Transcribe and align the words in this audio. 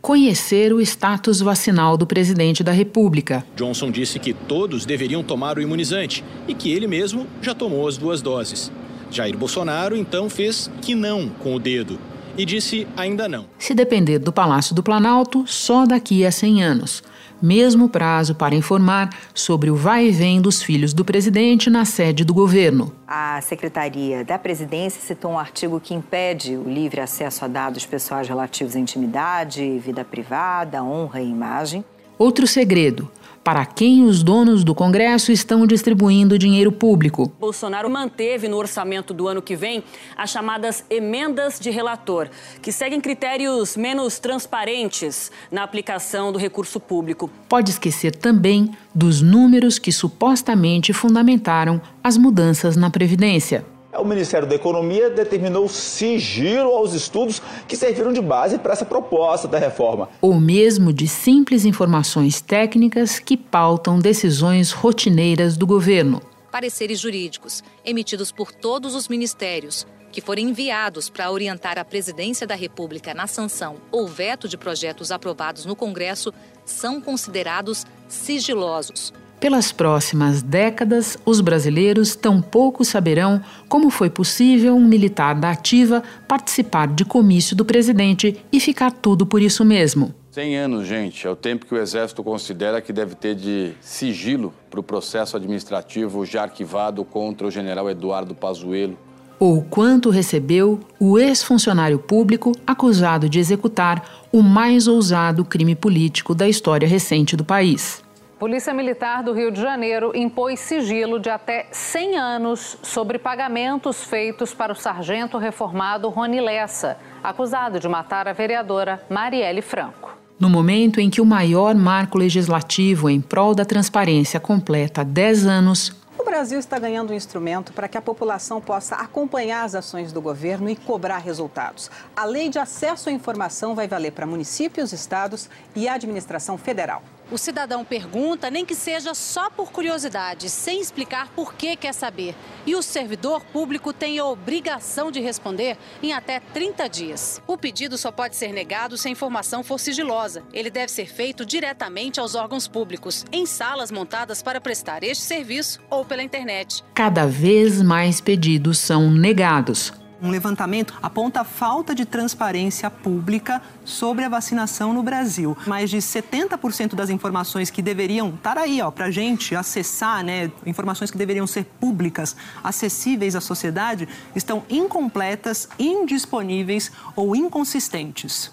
conhecer 0.00 0.72
o 0.72 0.80
status 0.80 1.40
vacinal 1.40 1.96
do 1.96 2.06
presidente 2.06 2.62
da 2.62 2.72
República. 2.72 3.44
Johnson 3.54 3.90
disse 3.90 4.18
que 4.18 4.32
todos 4.32 4.86
deveriam 4.86 5.22
tomar 5.22 5.58
o 5.58 5.62
imunizante 5.62 6.24
e 6.48 6.54
que 6.54 6.72
ele 6.72 6.86
mesmo 6.86 7.26
já 7.42 7.54
tomou 7.54 7.86
as 7.86 7.96
duas 7.96 8.22
doses. 8.22 8.72
Jair 9.10 9.36
Bolsonaro 9.36 9.96
então 9.96 10.30
fez 10.30 10.70
que 10.80 10.94
não 10.94 11.28
com 11.28 11.54
o 11.54 11.58
dedo 11.58 11.98
e 12.40 12.44
disse 12.46 12.88
ainda 12.96 13.28
não. 13.28 13.44
Se 13.58 13.74
depender 13.74 14.18
do 14.18 14.32
Palácio 14.32 14.74
do 14.74 14.82
Planalto, 14.82 15.44
só 15.46 15.84
daqui 15.84 16.24
a 16.24 16.32
100 16.32 16.62
anos. 16.62 17.02
Mesmo 17.42 17.86
prazo 17.86 18.34
para 18.34 18.54
informar 18.54 19.10
sobre 19.34 19.70
o 19.70 19.76
vai 19.76 20.06
e 20.06 20.10
vem 20.10 20.40
dos 20.40 20.62
filhos 20.62 20.94
do 20.94 21.04
presidente 21.04 21.68
na 21.68 21.84
sede 21.84 22.24
do 22.24 22.32
governo. 22.32 22.94
A 23.06 23.40
Secretaria 23.42 24.24
da 24.24 24.38
Presidência 24.38 25.02
citou 25.02 25.32
um 25.32 25.38
artigo 25.38 25.78
que 25.80 25.92
impede 25.92 26.56
o 26.56 26.64
livre 26.66 27.00
acesso 27.00 27.44
a 27.44 27.48
dados 27.48 27.84
pessoais 27.84 28.26
relativos 28.26 28.74
à 28.74 28.78
intimidade, 28.78 29.78
vida 29.78 30.02
privada, 30.02 30.82
honra 30.82 31.20
e 31.20 31.28
imagem. 31.28 31.84
Outro 32.18 32.46
segredo: 32.46 33.10
para 33.42 33.64
quem 33.64 34.04
os 34.04 34.22
donos 34.22 34.62
do 34.62 34.74
Congresso 34.74 35.32
estão 35.32 35.66
distribuindo 35.66 36.38
dinheiro 36.38 36.70
público. 36.70 37.32
Bolsonaro 37.38 37.88
manteve 37.88 38.48
no 38.48 38.56
orçamento 38.56 39.14
do 39.14 39.26
ano 39.26 39.40
que 39.40 39.56
vem 39.56 39.82
as 40.16 40.30
chamadas 40.30 40.84
emendas 40.90 41.58
de 41.58 41.70
relator, 41.70 42.28
que 42.60 42.70
seguem 42.70 43.00
critérios 43.00 43.76
menos 43.76 44.18
transparentes 44.18 45.32
na 45.50 45.62
aplicação 45.62 46.32
do 46.32 46.38
recurso 46.38 46.78
público. 46.78 47.30
Pode 47.48 47.70
esquecer 47.70 48.14
também 48.14 48.70
dos 48.94 49.22
números 49.22 49.78
que 49.78 49.90
supostamente 49.90 50.92
fundamentaram 50.92 51.80
as 52.04 52.16
mudanças 52.16 52.76
na 52.76 52.90
Previdência 52.90 53.64
o 53.98 54.04
Ministério 54.04 54.46
da 54.46 54.54
Economia 54.54 55.10
determinou 55.10 55.68
sigilo 55.68 56.70
aos 56.70 56.94
estudos 56.94 57.42
que 57.66 57.76
serviram 57.76 58.12
de 58.12 58.20
base 58.20 58.58
para 58.58 58.72
essa 58.72 58.84
proposta 58.84 59.48
da 59.48 59.58
reforma. 59.58 60.08
Ou 60.20 60.38
mesmo 60.38 60.92
de 60.92 61.08
simples 61.08 61.64
informações 61.64 62.40
técnicas 62.40 63.18
que 63.18 63.36
pautam 63.36 63.98
decisões 63.98 64.72
rotineiras 64.72 65.56
do 65.56 65.66
governo. 65.66 66.22
Pareceres 66.52 67.00
jurídicos 67.00 67.62
emitidos 67.84 68.30
por 68.32 68.52
todos 68.52 68.94
os 68.94 69.08
ministérios 69.08 69.86
que 70.12 70.20
forem 70.20 70.48
enviados 70.48 71.08
para 71.08 71.30
orientar 71.30 71.78
a 71.78 71.84
Presidência 71.84 72.46
da 72.46 72.56
República 72.56 73.14
na 73.14 73.26
sanção 73.26 73.76
ou 73.92 74.08
veto 74.08 74.48
de 74.48 74.56
projetos 74.56 75.12
aprovados 75.12 75.64
no 75.64 75.76
Congresso 75.76 76.32
são 76.64 77.00
considerados 77.00 77.86
sigilosos 78.08 79.12
pelas 79.40 79.72
próximas 79.72 80.42
décadas, 80.42 81.16
os 81.24 81.40
brasileiros 81.40 82.14
tampouco 82.14 82.84
saberão 82.84 83.42
como 83.68 83.88
foi 83.88 84.10
possível 84.10 84.76
um 84.76 84.84
militar 84.84 85.34
da 85.34 85.50
ativa 85.50 86.02
participar 86.28 86.86
de 86.86 87.06
comício 87.06 87.56
do 87.56 87.64
presidente 87.64 88.36
e 88.52 88.60
ficar 88.60 88.92
tudo 88.92 89.24
por 89.24 89.40
isso 89.40 89.64
mesmo. 89.64 90.14
100 90.30 90.56
anos, 90.58 90.86
gente, 90.86 91.26
é 91.26 91.30
o 91.30 91.34
tempo 91.34 91.66
que 91.66 91.74
o 91.74 91.78
Exército 91.78 92.22
considera 92.22 92.80
que 92.80 92.92
deve 92.92 93.14
ter 93.14 93.34
de 93.34 93.72
sigilo 93.80 94.52
para 94.70 94.78
o 94.78 94.82
processo 94.82 95.36
administrativo 95.36 96.24
já 96.24 96.42
arquivado 96.42 97.02
contra 97.02 97.46
o 97.46 97.50
general 97.50 97.90
Eduardo 97.90 98.34
Pazuello. 98.34 98.96
Ou 99.40 99.62
quanto 99.62 100.10
recebeu 100.10 100.78
o 101.00 101.18
ex-funcionário 101.18 101.98
público 101.98 102.52
acusado 102.66 103.28
de 103.28 103.40
executar 103.40 104.28
o 104.30 104.42
mais 104.42 104.86
ousado 104.86 105.46
crime 105.46 105.74
político 105.74 106.34
da 106.34 106.46
história 106.46 106.86
recente 106.86 107.34
do 107.34 107.44
país. 107.44 108.02
Polícia 108.40 108.72
Militar 108.72 109.22
do 109.22 109.34
Rio 109.34 109.50
de 109.50 109.60
Janeiro 109.60 110.12
impôs 110.14 110.60
sigilo 110.60 111.20
de 111.20 111.28
até 111.28 111.66
100 111.70 112.16
anos 112.16 112.78
sobre 112.82 113.18
pagamentos 113.18 114.02
feitos 114.02 114.54
para 114.54 114.72
o 114.72 114.74
sargento 114.74 115.36
reformado 115.36 116.08
Rony 116.08 116.40
Lessa, 116.40 116.96
acusado 117.22 117.78
de 117.78 117.86
matar 117.86 118.26
a 118.26 118.32
vereadora 118.32 119.04
Marielle 119.10 119.60
Franco. 119.60 120.16
No 120.38 120.48
momento 120.48 121.02
em 121.02 121.10
que 121.10 121.20
o 121.20 121.26
maior 121.26 121.74
marco 121.74 122.16
legislativo 122.16 123.10
em 123.10 123.20
prol 123.20 123.54
da 123.54 123.66
transparência 123.66 124.40
completa 124.40 125.04
10 125.04 125.46
anos, 125.46 125.92
o 126.18 126.24
Brasil 126.24 126.58
está 126.58 126.78
ganhando 126.78 127.12
um 127.12 127.16
instrumento 127.16 127.74
para 127.74 127.88
que 127.88 127.98
a 127.98 128.02
população 128.02 128.58
possa 128.58 128.94
acompanhar 128.94 129.64
as 129.64 129.74
ações 129.74 130.14
do 130.14 130.20
governo 130.22 130.70
e 130.70 130.76
cobrar 130.76 131.18
resultados. 131.18 131.90
A 132.16 132.24
lei 132.24 132.48
de 132.48 132.58
acesso 132.58 133.10
à 133.10 133.12
informação 133.12 133.74
vai 133.74 133.86
valer 133.86 134.12
para 134.12 134.26
municípios, 134.26 134.94
estados 134.94 135.50
e 135.76 135.86
a 135.86 135.92
administração 135.92 136.56
federal. 136.56 137.02
O 137.30 137.38
cidadão 137.38 137.84
pergunta, 137.84 138.50
nem 138.50 138.66
que 138.66 138.74
seja 138.74 139.14
só 139.14 139.48
por 139.48 139.70
curiosidade, 139.70 140.50
sem 140.50 140.80
explicar 140.80 141.28
por 141.28 141.54
que 141.54 141.76
quer 141.76 141.94
saber. 141.94 142.34
E 142.66 142.74
o 142.74 142.82
servidor 142.82 143.44
público 143.44 143.92
tem 143.92 144.18
a 144.18 144.24
obrigação 144.24 145.12
de 145.12 145.20
responder 145.20 145.78
em 146.02 146.12
até 146.12 146.40
30 146.40 146.88
dias. 146.88 147.40
O 147.46 147.56
pedido 147.56 147.96
só 147.96 148.10
pode 148.10 148.34
ser 148.34 148.52
negado 148.52 148.98
se 148.98 149.06
a 149.06 149.10
informação 149.12 149.62
for 149.62 149.78
sigilosa. 149.78 150.42
Ele 150.52 150.70
deve 150.70 150.90
ser 150.90 151.06
feito 151.06 151.46
diretamente 151.46 152.18
aos 152.18 152.34
órgãos 152.34 152.66
públicos, 152.66 153.24
em 153.30 153.46
salas 153.46 153.92
montadas 153.92 154.42
para 154.42 154.60
prestar 154.60 155.04
este 155.04 155.22
serviço 155.22 155.80
ou 155.88 156.04
pela 156.04 156.24
internet. 156.24 156.82
Cada 156.94 157.26
vez 157.26 157.80
mais 157.80 158.20
pedidos 158.20 158.78
são 158.78 159.08
negados. 159.08 159.92
Um 160.22 160.30
levantamento 160.30 160.94
aponta 161.02 161.40
a 161.40 161.44
falta 161.44 161.94
de 161.94 162.04
transparência 162.04 162.90
pública 162.90 163.62
sobre 163.84 164.24
a 164.24 164.28
vacinação 164.28 164.92
no 164.92 165.02
Brasil. 165.02 165.56
Mais 165.66 165.88
de 165.88 165.96
70% 165.96 166.94
das 166.94 167.08
informações 167.08 167.70
que 167.70 167.80
deveriam 167.80 168.28
estar 168.28 168.58
aí 168.58 168.80
para 168.94 169.06
a 169.06 169.10
gente 169.10 169.54
acessar, 169.54 170.22
né, 170.22 170.50
informações 170.66 171.10
que 171.10 171.16
deveriam 171.16 171.46
ser 171.46 171.64
públicas, 171.64 172.36
acessíveis 172.62 173.34
à 173.34 173.40
sociedade, 173.40 174.06
estão 174.36 174.62
incompletas, 174.68 175.68
indisponíveis 175.78 176.92
ou 177.16 177.34
inconsistentes. 177.34 178.50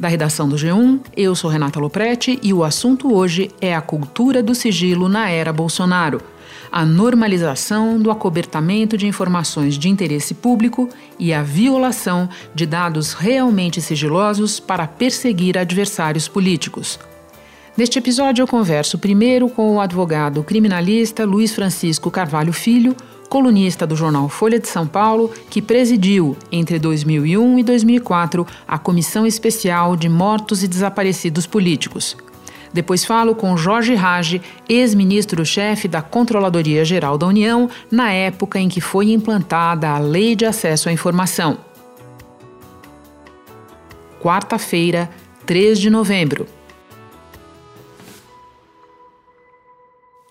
Da 0.00 0.08
redação 0.08 0.48
do 0.48 0.56
G1, 0.56 1.00
eu 1.14 1.36
sou 1.36 1.50
Renata 1.50 1.78
Loprete 1.78 2.40
e 2.42 2.54
o 2.54 2.64
assunto 2.64 3.14
hoje 3.14 3.50
é 3.60 3.74
a 3.74 3.82
cultura 3.82 4.42
do 4.42 4.54
sigilo 4.54 5.08
na 5.08 5.28
era 5.28 5.52
Bolsonaro 5.52 6.22
a 6.70 6.84
normalização 6.84 8.00
do 8.00 8.10
acobertamento 8.10 8.96
de 8.96 9.06
informações 9.06 9.76
de 9.76 9.88
interesse 9.88 10.34
público 10.34 10.88
e 11.18 11.32
a 11.32 11.42
violação 11.42 12.28
de 12.54 12.66
dados 12.66 13.12
realmente 13.12 13.80
sigilosos 13.80 14.60
para 14.60 14.86
perseguir 14.86 15.58
adversários 15.58 16.28
políticos. 16.28 16.98
Neste 17.76 17.98
episódio, 17.98 18.42
eu 18.42 18.46
converso 18.46 18.98
primeiro 18.98 19.48
com 19.48 19.76
o 19.76 19.80
advogado 19.80 20.42
criminalista 20.42 21.24
Luiz 21.24 21.54
Francisco 21.54 22.10
Carvalho 22.10 22.52
Filho, 22.52 22.94
colunista 23.28 23.86
do 23.86 23.94
jornal 23.94 24.28
Folha 24.28 24.58
de 24.58 24.68
São 24.68 24.86
Paulo, 24.86 25.32
que 25.48 25.62
presidiu, 25.62 26.36
entre 26.50 26.78
2001 26.78 27.60
e 27.60 27.62
2004, 27.62 28.46
a 28.66 28.76
Comissão 28.76 29.24
Especial 29.24 29.96
de 29.96 30.08
Mortos 30.08 30.64
e 30.64 30.68
Desaparecidos 30.68 31.46
Políticos. 31.46 32.16
Depois 32.72 33.04
falo 33.04 33.34
com 33.34 33.56
Jorge 33.56 33.94
Rage, 33.94 34.40
ex-ministro-chefe 34.68 35.88
da 35.88 36.00
Controladoria 36.02 36.84
Geral 36.84 37.18
da 37.18 37.26
União, 37.26 37.68
na 37.90 38.12
época 38.12 38.58
em 38.58 38.68
que 38.68 38.80
foi 38.80 39.10
implantada 39.10 39.88
a 39.88 39.98
Lei 39.98 40.36
de 40.36 40.44
Acesso 40.44 40.88
à 40.88 40.92
Informação. 40.92 41.58
Quarta-feira, 44.20 45.10
3 45.46 45.78
de 45.80 45.90
novembro. 45.90 46.46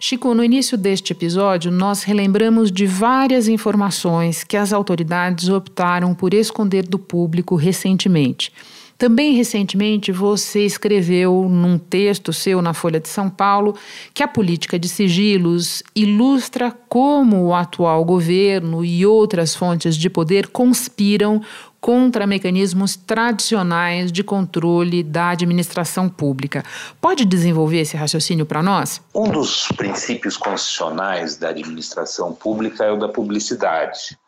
Chico, 0.01 0.33
no 0.33 0.43
início 0.43 0.77
deste 0.77 1.11
episódio, 1.11 1.69
nós 1.69 2.03
relembramos 2.03 2.71
de 2.71 2.87
várias 2.87 3.49
informações 3.49 4.45
que 4.45 4.55
as 4.55 4.71
autoridades 4.71 5.49
optaram 5.49 6.15
por 6.15 6.33
esconder 6.33 6.87
do 6.87 6.97
público 6.97 7.55
recentemente. 7.55 8.51
Também 8.99 9.33
recentemente 9.33 10.11
você 10.11 10.65
escreveu 10.65 11.47
num 11.49 11.79
texto 11.79 12.33
seu 12.33 12.61
na 12.61 12.73
Folha 12.73 12.99
de 12.99 13.07
São 13.07 13.29
Paulo 13.29 13.73
que 14.13 14.21
a 14.21 14.27
política 14.27 14.77
de 14.77 14.89
sigilos 14.89 15.81
ilustra 15.95 16.69
como 16.89 17.45
o 17.45 17.55
atual 17.55 18.03
governo 18.03 18.83
e 18.83 19.05
outras 19.05 19.55
fontes 19.55 19.95
de 19.95 20.09
poder 20.09 20.47
conspiram 20.47 21.41
contra 21.79 22.27
mecanismos 22.27 22.97
tradicionais 22.97 24.11
de 24.11 24.21
controle 24.21 25.01
da 25.01 25.29
administração 25.29 26.09
pública. 26.09 26.61
Pode 26.99 27.23
desenvolver 27.23 27.79
esse 27.79 27.95
raciocínio 27.95 28.45
para 28.45 28.61
nós? 28.61 29.01
Um 29.15 29.29
dos 29.29 29.69
princípios 29.77 30.35
constitucionais 30.35 31.37
da 31.37 31.47
administração 31.47 32.33
pública 32.33 32.83
é 32.83 32.91
o 32.91 32.97
da 32.97 33.07
publicidade. 33.07 34.19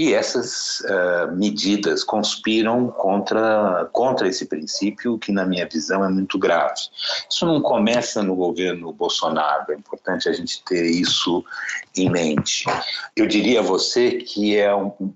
E 0.00 0.14
essas 0.14 0.80
uh, 0.80 1.30
medidas 1.36 2.02
conspiram 2.02 2.88
contra, 2.88 3.86
contra 3.92 4.26
esse 4.28 4.46
princípio, 4.46 5.18
que, 5.18 5.30
na 5.30 5.44
minha 5.44 5.68
visão, 5.68 6.02
é 6.02 6.08
muito 6.08 6.38
grave. 6.38 6.80
Isso 7.28 7.44
não 7.44 7.60
começa 7.60 8.22
no 8.22 8.34
governo 8.34 8.94
Bolsonaro, 8.94 9.70
é 9.70 9.74
importante 9.74 10.26
a 10.26 10.32
gente 10.32 10.64
ter 10.64 10.86
isso 10.86 11.44
em 11.94 12.08
mente. 12.08 12.64
Eu 13.14 13.26
diria 13.26 13.60
a 13.60 13.62
você 13.62 14.12
que 14.12 14.56
é 14.56 14.74
um, 14.74 15.12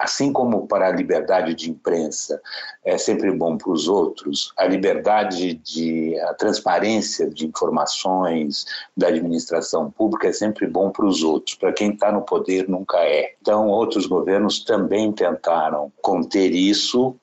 assim 0.00 0.32
como 0.32 0.66
para 0.66 0.88
a 0.88 0.92
liberdade 0.92 1.54
de 1.54 1.70
imprensa 1.70 2.40
é 2.84 2.98
sempre 2.98 3.30
bom 3.32 3.56
para 3.56 3.70
os 3.70 3.88
outros, 3.88 4.52
a 4.56 4.66
liberdade 4.66 5.54
de 5.54 6.18
a 6.20 6.34
transparência 6.34 7.28
de 7.28 7.46
informações 7.46 8.66
da 8.96 9.08
administração 9.08 9.90
pública 9.90 10.28
é 10.28 10.32
sempre 10.32 10.66
bom 10.66 10.90
para 10.90 11.06
os 11.06 11.22
outros. 11.22 11.56
Para 11.56 11.72
quem 11.72 11.92
está 11.92 12.12
no 12.12 12.22
poder 12.22 12.68
nunca 12.68 12.98
é. 12.98 13.34
Então 13.40 13.68
outros 13.68 14.06
governos 14.06 14.64
também 14.64 15.12
tentaram 15.12 15.92
conter 16.00 16.52
isso 16.52 17.16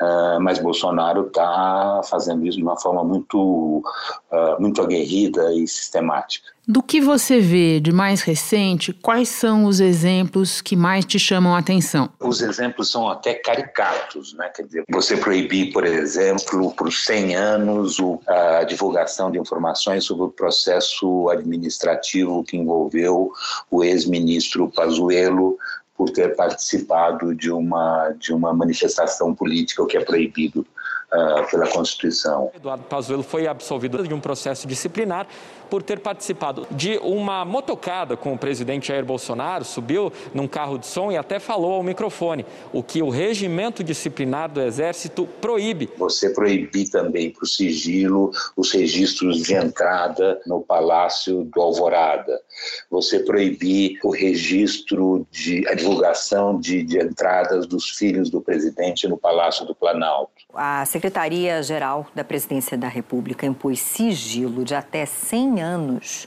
Uh, 0.00 0.40
mas 0.40 0.58
Bolsonaro 0.58 1.26
está 1.26 2.00
fazendo 2.08 2.46
isso 2.46 2.56
de 2.56 2.62
uma 2.62 2.78
forma 2.78 3.02
muito, 3.02 3.82
uh, 4.30 4.60
muito 4.60 4.80
aguerrida 4.80 5.52
e 5.52 5.66
sistemática. 5.66 6.46
Do 6.68 6.82
que 6.82 7.00
você 7.00 7.40
vê 7.40 7.78
de 7.78 7.92
mais 7.92 8.22
recente, 8.22 8.92
quais 8.92 9.28
são 9.28 9.64
os 9.64 9.78
exemplos 9.78 10.60
que 10.60 10.74
mais 10.74 11.04
te 11.04 11.18
chamam 11.18 11.54
a 11.54 11.58
atenção? 11.58 12.08
Os 12.20 12.40
exemplos 12.40 12.90
são 12.90 13.08
até 13.08 13.34
caricatos, 13.34 14.34
né? 14.34 14.48
Quer 14.48 14.62
dizer, 14.64 14.84
você 14.90 15.16
proibir, 15.16 15.72
por 15.72 15.84
exemplo, 15.84 16.72
por 16.72 16.92
100 16.92 17.36
anos 17.36 17.96
a 18.26 18.64
divulgação 18.64 19.30
de 19.30 19.38
informações 19.38 20.04
sobre 20.04 20.24
o 20.24 20.28
processo 20.28 21.28
administrativo 21.28 22.42
que 22.42 22.56
envolveu 22.56 23.32
o 23.70 23.84
ex-ministro 23.84 24.68
Pazuello 24.68 25.56
por 25.96 26.10
ter 26.10 26.36
participado 26.36 27.34
de 27.34 27.50
uma, 27.50 28.10
de 28.18 28.32
uma 28.32 28.52
manifestação 28.52 29.34
política, 29.34 29.82
o 29.82 29.86
que 29.86 29.96
é 29.96 30.04
proibido 30.04 30.66
uh, 31.16 31.50
pela 31.50 31.66
Constituição. 31.66 32.50
Eduardo 32.54 32.84
Pazuello 32.84 33.22
foi 33.22 33.46
absolvido 33.46 34.06
de 34.06 34.14
um 34.14 34.20
processo 34.20 34.66
disciplinar 34.66 35.26
por 35.68 35.82
ter 35.82 35.98
participado 35.98 36.66
de 36.70 36.98
uma 36.98 37.44
motocada 37.44 38.16
com 38.16 38.32
o 38.32 38.38
presidente 38.38 38.88
Jair 38.88 39.04
Bolsonaro, 39.04 39.64
subiu 39.64 40.12
num 40.32 40.46
carro 40.46 40.78
de 40.78 40.86
som 40.86 41.10
e 41.10 41.16
até 41.16 41.38
falou 41.38 41.72
ao 41.72 41.82
microfone, 41.82 42.46
o 42.72 42.82
que 42.82 43.02
o 43.02 43.08
regimento 43.08 43.82
disciplinar 43.82 44.50
do 44.50 44.60
Exército 44.60 45.26
proíbe. 45.40 45.90
Você 45.96 46.30
proibir 46.30 46.90
também 46.90 47.30
para 47.30 47.44
o 47.44 47.46
sigilo 47.46 48.30
os 48.56 48.72
registros 48.72 49.42
de 49.42 49.54
entrada 49.54 50.40
no 50.46 50.60
Palácio 50.60 51.44
do 51.44 51.60
Alvorada. 51.60 52.40
Você 52.90 53.20
proibir 53.20 53.98
o 54.04 54.10
registro 54.10 55.26
de 55.30 55.66
a 55.68 55.74
divulgação 55.74 56.58
de, 56.58 56.82
de 56.82 56.98
entradas 56.98 57.66
dos 57.66 57.90
filhos 57.90 58.30
do 58.30 58.40
presidente 58.40 59.08
no 59.08 59.16
Palácio 59.16 59.66
do 59.66 59.74
Planalto. 59.74 60.35
A 60.58 60.86
Secretaria-Geral 60.86 62.06
da 62.14 62.24
Presidência 62.24 62.78
da 62.78 62.88
República 62.88 63.44
impôs 63.44 63.78
sigilo 63.78 64.64
de 64.64 64.74
até 64.74 65.04
100 65.04 65.60
anos 65.60 66.26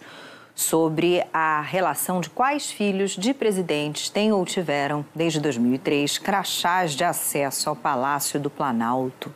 sobre 0.54 1.26
a 1.34 1.62
relação 1.62 2.22
de 2.22 2.30
quais 2.30 2.70
filhos 2.70 3.16
de 3.16 3.34
presidentes 3.34 4.08
têm 4.08 4.32
ou 4.32 4.46
tiveram, 4.46 5.04
desde 5.16 5.40
2003, 5.40 6.20
crachás 6.20 6.92
de 6.92 7.04
acesso 7.04 7.70
ao 7.70 7.76
Palácio 7.76 8.40
do 8.40 8.52
Planalto. 8.52 9.34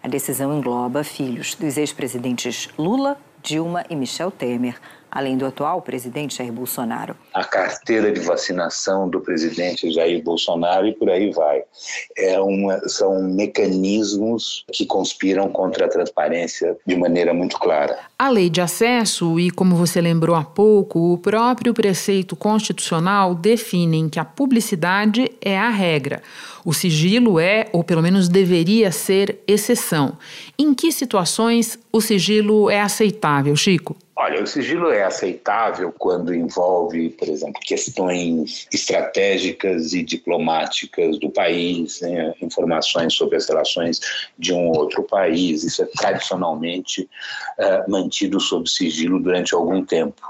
A 0.00 0.06
decisão 0.06 0.56
engloba 0.56 1.02
filhos 1.02 1.56
dos 1.56 1.76
ex-presidentes 1.76 2.68
Lula, 2.78 3.18
Dilma 3.42 3.84
e 3.90 3.96
Michel 3.96 4.30
Temer, 4.30 4.78
além 5.10 5.36
do 5.36 5.46
atual 5.46 5.82
presidente 5.82 6.36
Jair 6.36 6.52
Bolsonaro. 6.52 7.16
A 7.34 7.44
carteira 7.44 8.12
de 8.12 8.20
vacinação 8.20 9.08
do 9.08 9.20
presidente 9.20 9.90
Jair 9.90 10.22
Bolsonaro 10.22 10.86
e 10.86 10.94
por 10.94 11.10
aí 11.10 11.30
vai. 11.30 11.62
É 12.16 12.40
uma, 12.40 12.80
são 12.88 13.22
mecanismos 13.22 14.64
que 14.72 14.86
conspiram 14.86 15.48
contra 15.48 15.86
a 15.86 15.88
transparência 15.88 16.76
de 16.86 16.96
maneira 16.96 17.32
muito 17.32 17.58
clara. 17.58 17.98
A 18.20 18.30
lei 18.30 18.50
de 18.50 18.60
acesso 18.60 19.38
e, 19.38 19.48
como 19.48 19.76
você 19.76 20.00
lembrou 20.00 20.34
há 20.34 20.42
pouco, 20.42 21.12
o 21.12 21.18
próprio 21.18 21.72
preceito 21.72 22.34
constitucional 22.34 23.32
definem 23.32 24.08
que 24.08 24.18
a 24.18 24.24
publicidade 24.24 25.30
é 25.40 25.56
a 25.56 25.70
regra. 25.70 26.20
O 26.64 26.74
sigilo 26.74 27.38
é, 27.38 27.66
ou 27.72 27.84
pelo 27.84 28.02
menos 28.02 28.28
deveria 28.28 28.90
ser, 28.90 29.38
exceção. 29.46 30.18
Em 30.58 30.74
que 30.74 30.90
situações 30.90 31.78
o 31.92 32.00
sigilo 32.00 32.68
é 32.68 32.80
aceitável, 32.80 33.54
Chico? 33.54 33.96
Olha, 34.20 34.42
o 34.42 34.46
sigilo 34.48 34.90
é 34.90 35.04
aceitável 35.04 35.94
quando 35.96 36.34
envolve, 36.34 37.10
por 37.10 37.28
exemplo, 37.28 37.60
questões 37.64 38.66
estratégicas 38.72 39.92
e 39.92 40.02
diplomáticas 40.02 41.20
do 41.20 41.30
país, 41.30 42.00
né? 42.00 42.34
informações 42.42 43.14
sobre 43.14 43.36
as 43.36 43.48
relações 43.48 44.00
de 44.36 44.52
um 44.52 44.70
outro 44.70 45.04
país. 45.04 45.62
Isso 45.62 45.82
é 45.82 45.86
tradicionalmente 45.86 47.08
uh, 47.60 47.88
mantido 47.88 48.07
sob 48.40 48.68
sigilo 48.68 49.20
durante 49.20 49.54
algum 49.54 49.84
tempo. 49.84 50.22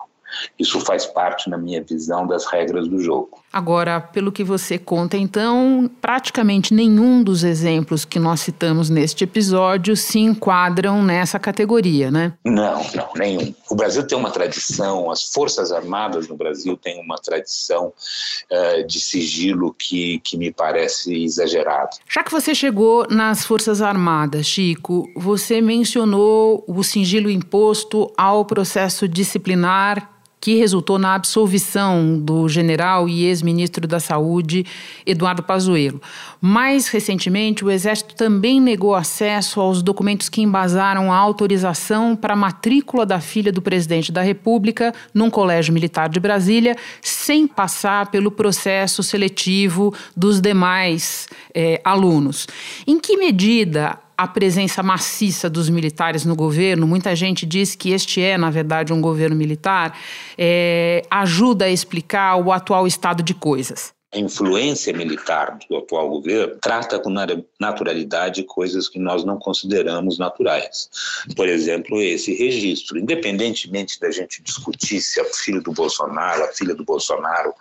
Isso 0.59 0.81
faz 0.81 1.07
parte, 1.07 1.49
na 1.49 1.57
minha 1.57 1.83
visão, 1.83 2.27
das 2.27 2.47
regras 2.47 2.87
do 2.87 3.01
jogo. 3.01 3.43
Agora, 3.53 3.99
pelo 4.01 4.31
que 4.31 4.45
você 4.45 4.79
conta, 4.79 5.17
então, 5.17 5.91
praticamente 6.03 6.75
nenhum 6.75 7.23
dos 7.23 7.45
exemplos 7.45 8.05
que 8.05 8.19
nós 8.19 8.41
citamos 8.41 8.91
neste 8.91 9.25
episódio 9.25 9.97
se 9.97 10.19
enquadram 10.19 11.03
nessa 11.03 11.39
categoria, 11.39 12.11
né? 12.11 12.35
Não, 12.45 12.85
não, 12.95 13.09
nenhum. 13.17 13.55
O 13.71 13.75
Brasil 13.75 14.07
tem 14.07 14.19
uma 14.19 14.31
tradição, 14.31 15.11
as 15.11 15.25
Forças 15.25 15.73
Armadas 15.73 16.29
no 16.29 16.37
Brasil 16.37 16.77
têm 16.77 17.01
uma 17.01 17.17
tradição 17.17 17.87
uh, 17.87 18.87
de 18.87 19.01
sigilo 19.01 19.75
que, 19.75 20.21
que 20.21 20.37
me 20.37 20.53
parece 20.53 21.25
exagerado. 21.25 21.97
Já 22.07 22.23
que 22.23 22.31
você 22.31 22.55
chegou 22.55 23.07
nas 23.09 23.47
Forças 23.47 23.81
Armadas, 23.81 24.47
Chico, 24.47 25.09
você 25.17 25.63
mencionou 25.63 26.65
o 26.69 26.83
sigilo 26.83 27.31
imposto 27.31 28.13
ao 28.17 28.45
processo 28.45 29.09
disciplinar 29.09 30.18
que 30.41 30.57
resultou 30.57 30.99
na 30.99 31.15
absolvição 31.15 32.19
do 32.19 32.49
general 32.49 33.09
e 33.09 33.25
ex-ministro 33.25 33.87
da 33.87 33.99
Saúde 33.99 34.65
Eduardo 35.05 35.43
Pazuello. 35.43 36.01
Mais 36.41 36.89
recentemente, 36.89 37.65
o 37.65 37.71
Exército 37.71 38.15
também 38.15 38.61
negou 38.61 38.95
acesso 38.95 39.61
aos 39.61 39.83
documentos 39.83 40.29
que 40.29 40.41
embasaram 40.41 41.13
a 41.13 41.17
autorização 41.17 42.15
para 42.15 42.35
a 42.35 42.37
matrícula 42.37 43.05
da 43.05 43.21
filha 43.21 43.53
do 43.53 43.61
presidente 43.61 44.13
da 44.13 44.23
República 44.23 44.95
num 45.13 45.31
colégio 45.31 45.75
militar 45.75 46.09
de 46.09 46.21
Brasília, 46.21 46.77
sem 47.03 47.47
passar 47.47 48.11
pelo 48.11 48.31
processo 48.31 49.03
seletivo 49.03 49.93
dos 50.17 50.41
demais 50.41 51.29
eh, 51.55 51.81
alunos. 51.85 52.47
Em 52.87 53.01
que 53.01 53.17
medida 53.17 53.99
a 54.19 54.27
presença 54.27 54.83
maciça 54.83 55.49
dos 55.49 55.71
militares 55.71 56.25
no 56.25 56.35
governo, 56.35 56.89
muita 56.89 57.15
gente 57.15 57.47
diz 57.47 57.77
que 57.77 57.93
este 57.93 58.21
é, 58.21 58.37
na 58.37 58.51
verdade, 58.51 58.93
um 58.93 59.01
governo 59.01 59.37
militar, 59.37 59.97
é, 60.37 61.03
ajuda 61.09 61.67
a 61.67 61.71
explicar 61.71 62.35
o 62.35 62.51
atual 62.51 62.85
estado 62.85 63.23
de 63.23 63.33
coisas. 63.33 63.97
A 64.13 64.19
influência 64.19 64.91
militar 64.93 65.59
do 65.69 65.77
atual 65.77 66.09
governo 66.09 66.57
trata 66.63 66.99
com 66.99 67.13
naturalidade 67.61 68.43
coisas 68.43 68.89
que 68.89 68.99
nós 68.99 69.23
não 69.23 69.39
consideramos 69.39 70.19
naturais. 70.19 70.89
Por 71.37 71.47
exemplo, 71.47 72.01
esse 72.01 72.35
registro. 72.35 72.99
Independentemente 72.99 74.01
da 74.01 74.11
gente 74.11 74.43
discutir 74.43 75.03
se 75.03 75.21
a 75.21 75.25
filha 75.27 75.61
do 75.61 75.73
Bolsonaro, 75.73 76.43
a 76.43 76.49
filha 76.49 76.75
do 76.75 76.87
Bolsonaro, 76.87 77.53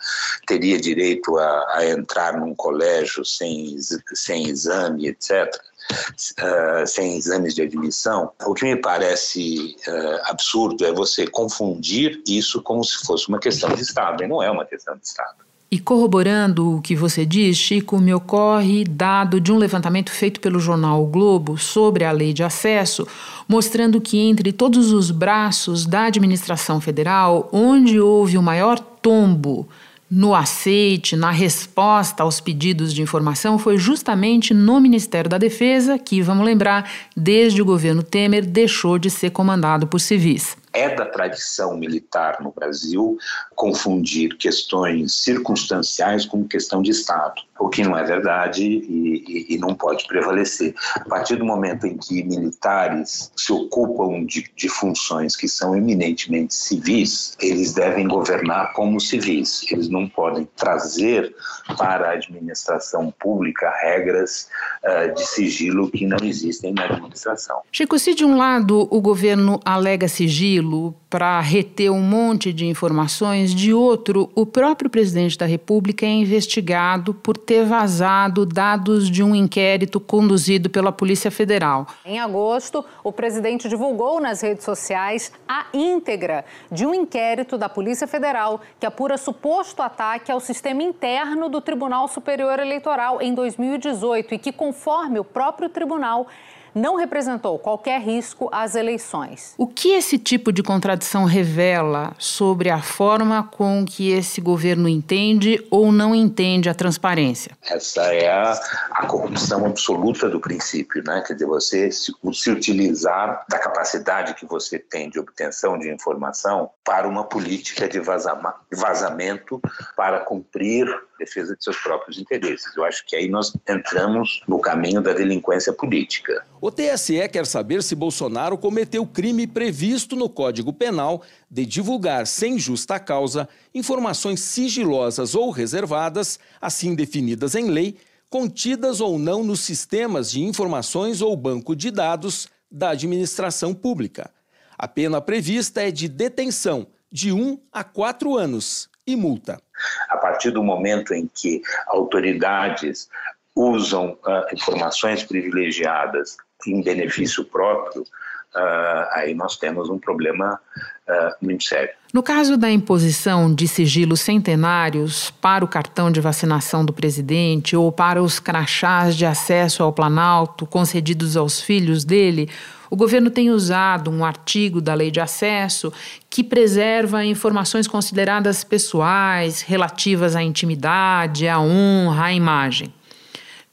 teria 0.48 0.80
direito 0.80 1.38
a, 1.38 1.80
a 1.80 1.86
entrar 1.90 2.40
num 2.40 2.56
colégio 2.56 3.26
sem, 3.26 3.76
sem 4.16 4.48
exame, 4.48 5.10
etc., 5.10 5.54
uh, 5.92 6.88
sem 6.88 7.18
exames 7.18 7.56
de 7.56 7.62
admissão, 7.62 8.32
o 8.46 8.54
que 8.54 8.66
me 8.66 8.76
parece 8.76 9.76
uh, 9.88 10.30
absurdo 10.30 10.86
é 10.86 10.92
você 10.92 11.28
confundir 11.28 12.22
isso 12.28 12.62
como 12.62 12.84
se 12.84 13.06
fosse 13.06 13.28
uma 13.30 13.40
questão 13.40 13.70
de 13.74 13.82
Estado, 13.82 14.24
e 14.24 14.28
não 14.28 14.42
é 14.42 14.50
uma 14.50 14.66
questão 14.66 14.96
de 14.96 15.06
Estado. 15.06 15.48
E 15.70 15.78
corroborando 15.78 16.78
o 16.78 16.82
que 16.82 16.96
você 16.96 17.26
diz, 17.26 17.58
Chico, 17.58 18.00
me 18.00 18.14
ocorre 18.14 18.86
dado 18.86 19.42
de 19.42 19.52
um 19.52 19.58
levantamento 19.58 20.10
feito 20.12 20.40
pelo 20.40 20.62
jornal 20.62 21.04
o 21.04 21.08
Globo 21.08 21.58
sobre 21.58 22.06
a 22.06 22.12
lei 22.12 22.32
de 22.32 22.42
acesso, 22.42 23.06
mostrando 23.50 24.00
que 24.00 24.18
entre 24.18 24.54
todos 24.54 24.94
os 24.94 25.12
braços 25.12 25.86
da 25.86 26.06
administração 26.06 26.80
federal, 26.80 27.50
onde 27.52 28.00
houve 28.00 28.38
o 28.38 28.42
maior 28.42 28.80
tombo 28.80 29.68
no 30.10 30.34
aceite, 30.34 31.16
na 31.16 31.32
resposta 31.32 32.24
aos 32.24 32.40
pedidos 32.40 32.94
de 32.94 33.02
informação, 33.02 33.60
foi 33.60 33.78
justamente 33.78 34.54
no 34.54 34.80
Ministério 34.80 35.30
da 35.30 35.38
Defesa, 35.38 36.00
que, 36.00 36.22
vamos 36.22 36.46
lembrar, 36.46 36.90
desde 37.16 37.62
o 37.62 37.66
governo 37.66 38.02
Temer 38.02 38.46
deixou 38.46 38.98
de 38.98 39.10
ser 39.10 39.32
comandado 39.32 39.86
por 39.88 40.00
civis 40.00 40.56
é 40.74 40.94
da 40.94 41.06
tradição 41.06 41.78
militar 41.78 42.38
no 42.42 42.52
Brasil 42.52 43.18
confundir 43.56 44.38
questões 44.38 45.24
circunstanciais 45.24 46.26
com 46.26 46.48
questão 46.48 46.82
de 46.82 46.92
Estado, 46.92 47.42
o 47.60 47.70
que 47.70 47.84
não 47.84 47.98
é 47.98 48.04
verdade 48.04 48.64
e, 48.64 49.24
e, 49.28 49.56
e 49.56 49.58
não 49.58 49.74
pode 49.74 50.06
prevalecer. 50.08 50.76
A 50.96 51.06
partir 51.06 51.38
do 51.38 51.46
momento 51.46 51.88
em 51.88 51.98
que 51.98 52.24
militares 52.24 53.32
se 53.36 53.52
ocupam 53.52 54.26
de, 54.26 54.50
de 54.56 54.70
funções 54.70 55.36
que 55.36 55.48
são 55.48 55.76
eminentemente 55.76 56.54
civis, 56.54 57.36
eles 57.40 57.74
devem 57.74 58.08
governar 58.08 58.74
como 58.74 59.00
civis. 59.00 59.66
Eles 59.72 59.90
não 59.90 60.08
podem 60.08 60.48
trazer 60.56 61.36
para 61.78 62.10
a 62.10 62.14
administração 62.14 63.14
pública 63.20 63.72
regras 63.82 64.48
uh, 64.84 65.14
de 65.14 65.26
sigilo 65.26 65.90
que 65.90 66.06
não 66.06 66.18
existem 66.22 66.74
na 66.74 66.86
administração. 66.86 67.62
Chico, 67.72 67.98
se 67.98 68.14
de 68.14 68.24
um 68.24 68.38
lado 68.38 68.88
o 68.92 69.02
governo 69.02 69.60
alega 69.66 70.08
sigilo, 70.08 70.57
sigilo 70.58 70.96
para 71.10 71.40
reter 71.40 71.90
um 71.90 72.02
monte 72.02 72.52
de 72.52 72.66
informações, 72.66 73.54
de 73.54 73.74
outro, 73.74 74.30
o 74.36 74.46
próprio 74.46 74.90
presidente 74.90 75.38
da 75.38 75.46
República 75.46 76.06
é 76.06 76.10
investigado 76.10 77.14
por 77.14 77.38
ter 77.38 77.64
vazado 77.66 78.46
dados 78.46 79.10
de 79.10 79.24
um 79.24 79.34
inquérito 79.34 80.00
conduzido 80.00 80.70
pela 80.70 80.92
Polícia 80.92 81.32
Federal. 81.32 81.88
Em 82.06 82.20
agosto, 82.20 82.84
o 83.04 83.12
presidente 83.12 83.70
divulgou 83.70 84.20
nas 84.20 84.42
redes 84.42 84.66
sociais 84.66 85.32
a 85.48 85.68
íntegra 85.74 86.44
de 86.72 86.86
um 86.86 86.94
inquérito 86.94 87.58
da 87.58 87.70
Polícia 87.70 88.08
Federal 88.08 88.60
que 88.80 88.86
apura 88.86 89.18
suposto 89.18 89.82
ataque 89.82 90.32
ao 90.32 90.40
sistema 90.40 90.84
interno 90.84 91.48
do 91.48 91.62
Tribunal 91.62 92.08
Superior 92.08 92.60
Eleitoral 92.60 93.22
em 93.22 93.34
2018 93.34 94.34
e 94.34 94.38
que, 94.38 94.52
conforme 94.52 95.20
o 95.20 95.24
próprio 95.24 95.70
tribunal, 95.70 96.28
não 96.78 96.96
representou 96.96 97.58
qualquer 97.60 98.00
risco 98.02 98.50
às 98.52 98.76
eleições. 98.76 99.54
O 99.58 99.68
que 99.68 99.90
esse 99.90 100.18
tipo 100.18 100.52
de 100.52 100.64
contradição 100.64 101.26
revela 101.26 102.14
sobre 102.18 102.70
a 102.70 102.82
forma 102.82 103.44
com 103.44 103.84
que 103.86 104.12
esse 104.12 104.40
governo 104.40 104.88
entende 104.88 105.66
ou 105.70 105.92
não 105.92 106.14
entende 106.16 106.70
a 106.70 106.74
transparência? 106.74 107.58
Essa 107.64 108.14
é 108.14 108.30
a, 108.30 108.52
a 108.92 109.06
corrupção 109.06 109.66
absoluta 109.66 110.30
do 110.30 110.40
princípio, 110.40 111.04
né? 111.04 111.24
Quer 111.26 111.34
dizer, 111.34 111.46
você 111.46 111.92
se, 111.92 112.14
se 112.34 112.52
utilizar 112.52 113.46
da 113.50 113.58
capacidade 113.58 114.36
que 114.36 114.46
você 114.46 114.78
tem 114.78 115.10
de 115.10 115.20
obtenção 115.20 115.78
de 115.78 115.92
informação 115.92 116.70
para 116.84 117.08
uma 117.08 117.24
política 117.24 117.88
de 117.88 118.00
vazamento 118.00 119.62
para 119.96 120.20
cumprir 120.20 120.88
defesa 121.18 121.56
de 121.56 121.64
seus 121.64 121.78
próprios 121.78 122.18
interesses. 122.18 122.76
Eu 122.76 122.84
acho 122.84 123.06
que 123.06 123.16
aí 123.16 123.28
nós 123.28 123.54
entramos 123.68 124.42
no 124.48 124.60
caminho 124.60 125.02
da 125.02 125.14
delinquência 125.14 125.74
política. 125.74 126.46
O 126.60 126.72
TSE 126.72 127.28
quer 127.30 127.46
saber 127.46 127.84
se 127.84 127.94
Bolsonaro 127.94 128.58
cometeu 128.58 129.06
crime 129.06 129.46
previsto 129.46 130.16
no 130.16 130.28
Código 130.28 130.74
Penal 130.74 131.22
de 131.50 131.66
divulgar 131.66 132.26
sem 132.26 132.58
justa 132.58 133.00
causa 133.00 133.48
informações 133.76 134.40
sigilosas 134.40 135.36
ou 135.36 135.52
reservadas, 135.52 136.40
assim 136.60 136.96
definidas 136.96 137.54
em 137.54 137.70
lei, 137.70 137.98
contidas 138.28 139.00
ou 139.00 139.20
não 139.20 139.44
nos 139.44 139.60
sistemas 139.60 140.32
de 140.32 140.42
informações 140.42 141.22
ou 141.22 141.36
banco 141.38 141.76
de 141.76 141.92
dados 141.92 142.50
da 142.72 142.90
administração 142.90 143.74
pública. 143.74 144.32
A 144.76 144.88
pena 144.88 145.22
prevista 145.22 145.88
é 145.88 145.92
de 145.92 146.08
detenção 146.08 146.88
de 147.12 147.32
um 147.32 147.60
a 147.72 147.84
quatro 147.84 148.36
anos 148.36 148.90
e 149.06 149.16
multa. 149.16 149.62
A 150.10 150.18
partir 150.18 150.50
do 150.50 150.64
momento 150.64 151.14
em 151.14 151.30
que 151.34 151.62
autoridades 151.88 153.08
usam 153.56 154.18
uh, 154.26 154.54
informações 154.54 155.24
privilegiadas 155.24 156.38
em 156.66 156.82
benefício 156.82 157.46
próprio, 157.46 158.02
uh, 158.02 159.08
aí 159.12 159.34
nós 159.34 159.58
temos 159.58 159.90
um 159.90 160.00
problema 160.00 160.60
uh, 161.08 161.46
muito 161.46 161.64
sério. 161.64 161.94
No 162.14 162.24
caso 162.24 162.58
da 162.58 162.72
imposição 162.72 163.54
de 163.54 163.68
sigilos 163.68 164.22
centenários 164.22 165.30
para 165.42 165.64
o 165.64 165.68
cartão 165.68 166.10
de 166.10 166.22
vacinação 166.22 166.86
do 166.86 166.94
presidente 166.94 167.76
ou 167.76 167.92
para 167.92 168.24
os 168.24 168.40
crachás 168.40 169.16
de 169.16 169.26
acesso 169.26 169.84
ao 169.84 169.92
Planalto 169.92 170.66
concedidos 170.66 171.36
aos 171.36 171.62
filhos 171.62 172.06
dele, 172.06 172.50
o 172.90 172.96
governo 172.96 173.30
tem 173.30 173.50
usado 173.50 174.10
um 174.10 174.24
artigo 174.24 174.80
da 174.80 174.94
Lei 174.94 175.12
de 175.12 175.20
Acesso 175.20 175.92
que 176.30 176.44
preserva 176.44 177.26
informações 177.26 177.88
consideradas 177.88 178.64
pessoais, 178.64 179.62
relativas 179.62 180.36
à 180.36 180.42
intimidade, 180.42 181.48
à 181.48 181.60
honra, 181.60 182.26
à 182.26 182.34
imagem. 182.34 182.94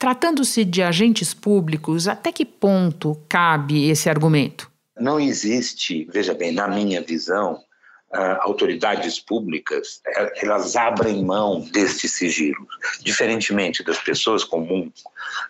Tratando-se 0.05 0.67
de 0.67 0.83
agentes 0.83 1.33
públicos, 1.33 2.07
até 2.07 2.31
que 2.31 2.45
ponto 2.45 3.19
cabe 3.27 3.89
esse 3.89 4.11
argumento? 4.11 4.71
Não 5.01 5.19
existe, 5.19 6.07
veja 6.13 6.35
bem, 6.35 6.53
na 6.53 6.69
minha 6.69 7.01
visão, 7.01 7.55
uh, 7.55 8.37
autoridades 8.41 9.19
públicas 9.19 10.03
eh, 10.07 10.33
elas 10.43 10.77
abrem 10.77 11.25
mão 11.25 11.61
destes 11.73 12.13
sigilos, 12.13 12.69
diferentemente 13.01 13.83
das 13.83 13.97
pessoas 13.97 14.45
comuns. 14.45 14.93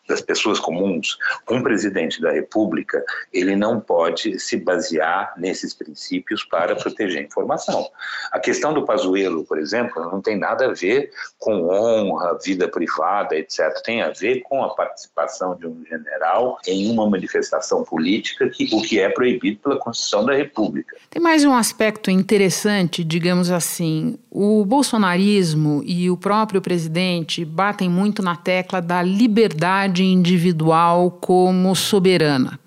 Das 0.08 0.20
pessoas 0.20 0.60
comuns, 0.60 1.16
um 1.50 1.62
presidente 1.62 2.20
da 2.20 2.30
República 2.30 3.02
ele 3.32 3.56
não 3.56 3.80
pode 3.80 4.38
se 4.38 4.56
basear 4.56 5.32
nesses 5.36 5.72
princípios 5.72 6.44
para 6.44 6.76
proteger 6.76 7.22
a 7.22 7.24
informação. 7.24 7.88
A 8.32 8.38
questão 8.38 8.74
do 8.74 8.84
Pazuello, 8.84 9.44
por 9.44 9.58
exemplo, 9.58 10.02
não 10.10 10.20
tem 10.20 10.38
nada 10.38 10.66
a 10.66 10.72
ver 10.72 11.10
com 11.38 11.68
honra, 11.68 12.38
vida 12.44 12.68
privada, 12.68 13.36
etc. 13.36 13.72
Tem 13.84 14.02
a 14.02 14.10
ver 14.10 14.42
com 14.42 14.62
a 14.62 14.74
participação 14.74 15.56
de 15.56 15.66
um 15.66 15.84
general 15.86 16.58
em 16.66 16.90
uma 16.90 17.08
manifestação 17.08 17.84
política, 17.84 18.48
que, 18.48 18.68
o 18.74 18.82
que 18.82 19.00
é 19.00 19.08
proibido 19.08 19.60
pela 19.60 19.78
Constituição 19.78 20.24
da 20.24 20.34
República. 20.34 20.96
Tem 21.10 21.22
mais 21.22 21.44
um 21.44 21.54
aspecto 21.54 22.10
interessante 22.10 23.04
digamos 23.04 23.50
assim, 23.50 24.18
o 24.30 24.64
bolsonarismo 24.64 25.82
e 25.84 26.10
o 26.10 26.16
próprio 26.16 26.60
presidente 26.60 27.44
batem 27.44 27.88
muito 27.88 28.22
na 28.22 28.36
tecla 28.36 28.80
da 28.80 29.02
liberdade 29.02 29.63
individual 30.02 31.10
como 31.20 31.74
soberana. 31.74 32.58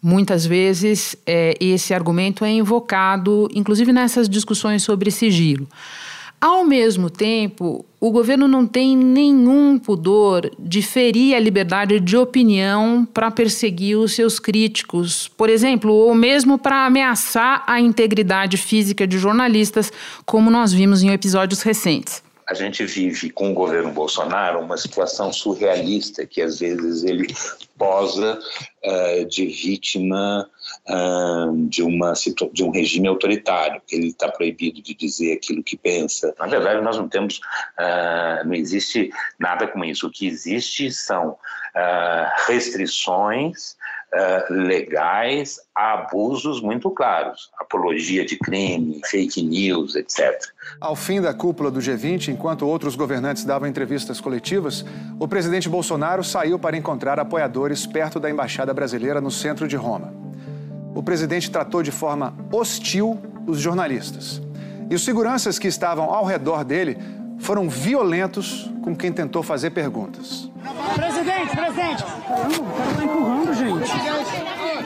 Muitas 0.00 0.46
vezes 0.46 1.16
é, 1.26 1.54
esse 1.60 1.92
argumento 1.92 2.44
é 2.44 2.50
invocado, 2.50 3.48
inclusive 3.52 3.92
nessas 3.92 4.28
discussões 4.28 4.82
sobre 4.82 5.10
sigilo. 5.10 5.66
Ao 6.40 6.64
mesmo 6.64 7.10
tempo, 7.10 7.84
o 7.98 8.12
governo 8.12 8.46
não 8.46 8.64
tem 8.64 8.96
nenhum 8.96 9.76
pudor 9.76 10.48
de 10.56 10.82
ferir 10.82 11.34
a 11.34 11.40
liberdade 11.40 11.98
de 11.98 12.16
opinião 12.16 13.04
para 13.12 13.28
perseguir 13.28 13.98
os 13.98 14.12
seus 14.12 14.38
críticos, 14.38 15.26
por 15.36 15.50
exemplo, 15.50 15.92
ou 15.92 16.14
mesmo 16.14 16.56
para 16.56 16.86
ameaçar 16.86 17.64
a 17.66 17.80
integridade 17.80 18.56
física 18.56 19.04
de 19.04 19.18
jornalistas, 19.18 19.92
como 20.24 20.48
nós 20.48 20.72
vimos 20.72 21.02
em 21.02 21.10
episódios 21.10 21.62
recentes 21.62 22.22
a 22.48 22.54
gente 22.54 22.82
vive 22.86 23.28
com 23.28 23.50
o 23.50 23.54
governo 23.54 23.92
Bolsonaro 23.92 24.58
uma 24.60 24.78
situação 24.78 25.30
surrealista 25.30 26.24
que 26.24 26.40
às 26.40 26.60
vezes 26.60 27.04
ele 27.04 27.26
posa 27.76 28.38
uh, 28.84 29.24
de 29.26 29.46
vítima 29.46 30.48
uh, 30.88 31.68
de, 31.68 31.82
uma, 31.82 32.14
de 32.52 32.64
um 32.64 32.70
regime 32.70 33.06
autoritário. 33.06 33.82
Ele 33.92 34.08
está 34.08 34.30
proibido 34.30 34.80
de 34.80 34.94
dizer 34.94 35.34
aquilo 35.34 35.62
que 35.62 35.76
pensa. 35.76 36.34
Na 36.38 36.46
verdade, 36.46 36.80
nós 36.80 36.96
não 36.96 37.06
temos, 37.06 37.36
uh, 37.36 38.46
não 38.46 38.54
existe 38.54 39.10
nada 39.38 39.68
como 39.68 39.84
isso. 39.84 40.06
O 40.06 40.10
que 40.10 40.26
existe 40.26 40.90
são 40.90 41.36
restrições 42.48 43.76
uh, 44.12 44.52
legais 44.52 45.60
a 45.74 45.94
abusos 45.94 46.60
muito 46.60 46.90
claros, 46.90 47.50
apologia 47.58 48.24
de 48.24 48.36
crime, 48.36 49.00
fake 49.06 49.42
news, 49.42 49.94
etc. 49.94 50.40
Ao 50.80 50.94
fim 50.94 51.20
da 51.20 51.34
cúpula 51.34 51.70
do 51.70 51.80
G20, 51.80 52.28
enquanto 52.28 52.66
outros 52.66 52.94
governantes 52.94 53.44
davam 53.44 53.68
entrevistas 53.68 54.20
coletivas, 54.20 54.84
o 55.18 55.26
presidente 55.28 55.68
Bolsonaro 55.68 56.22
saiu 56.24 56.58
para 56.58 56.76
encontrar 56.76 57.18
apoiadores 57.18 57.86
perto 57.86 58.18
da 58.20 58.30
embaixada 58.30 58.72
brasileira 58.72 59.20
no 59.20 59.30
centro 59.30 59.66
de 59.66 59.76
Roma. 59.76 60.12
O 60.94 61.02
presidente 61.02 61.50
tratou 61.50 61.82
de 61.82 61.90
forma 61.92 62.34
hostil 62.52 63.18
os 63.46 63.60
jornalistas. 63.60 64.42
E 64.90 64.94
os 64.94 65.04
seguranças 65.04 65.58
que 65.58 65.68
estavam 65.68 66.12
ao 66.12 66.24
redor 66.24 66.64
dele 66.64 66.98
foram 67.38 67.68
violentos 67.68 68.70
com 68.82 68.96
quem 68.96 69.12
tentou 69.12 69.42
fazer 69.42 69.70
perguntas. 69.70 70.50
Presidente! 71.68 72.02
Caramba, 72.02 72.62
o 72.62 72.72
cara 72.72 72.94
tá 72.96 73.04
empurrando, 73.04 73.54
gente. 73.54 73.92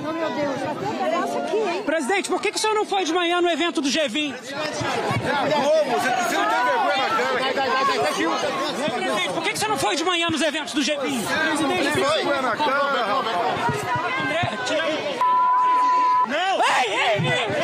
Oh, 0.04 0.12
meu 0.12 0.30
Deus, 0.30 1.84
Presidente, 1.84 2.28
por 2.28 2.42
que, 2.42 2.50
que 2.50 2.58
o 2.58 2.60
senhor 2.60 2.74
não 2.74 2.84
foi 2.84 3.04
de 3.04 3.12
manhã 3.12 3.40
no 3.40 3.48
evento 3.48 3.80
do 3.80 3.88
G20? 3.88 4.34
Como? 4.34 5.92
Você 5.92 6.10
precisa 6.10 6.44
ter 6.44 6.64
vergonha 6.64 6.96
na 6.96 7.08
cara. 7.14 7.32
Presidente, 8.94 9.32
por 9.32 9.42
que, 9.42 9.50
que 9.50 9.54
o 9.54 9.58
senhor 9.58 9.70
não 9.70 9.78
foi 9.78 9.96
de 9.96 10.04
manhã 10.04 10.28
nos 10.28 10.42
eventos 10.42 10.72
do 10.74 10.80
G20? 10.80 10.98
Presidente, 11.00 11.90
vergonha 11.90 12.42
na 12.42 12.56
cara, 12.56 13.22
André, 14.24 14.58
tira... 14.66 14.82
Não! 16.26 16.62
Ei, 16.62 16.92
ei, 16.92 17.28
ei! 17.28 17.62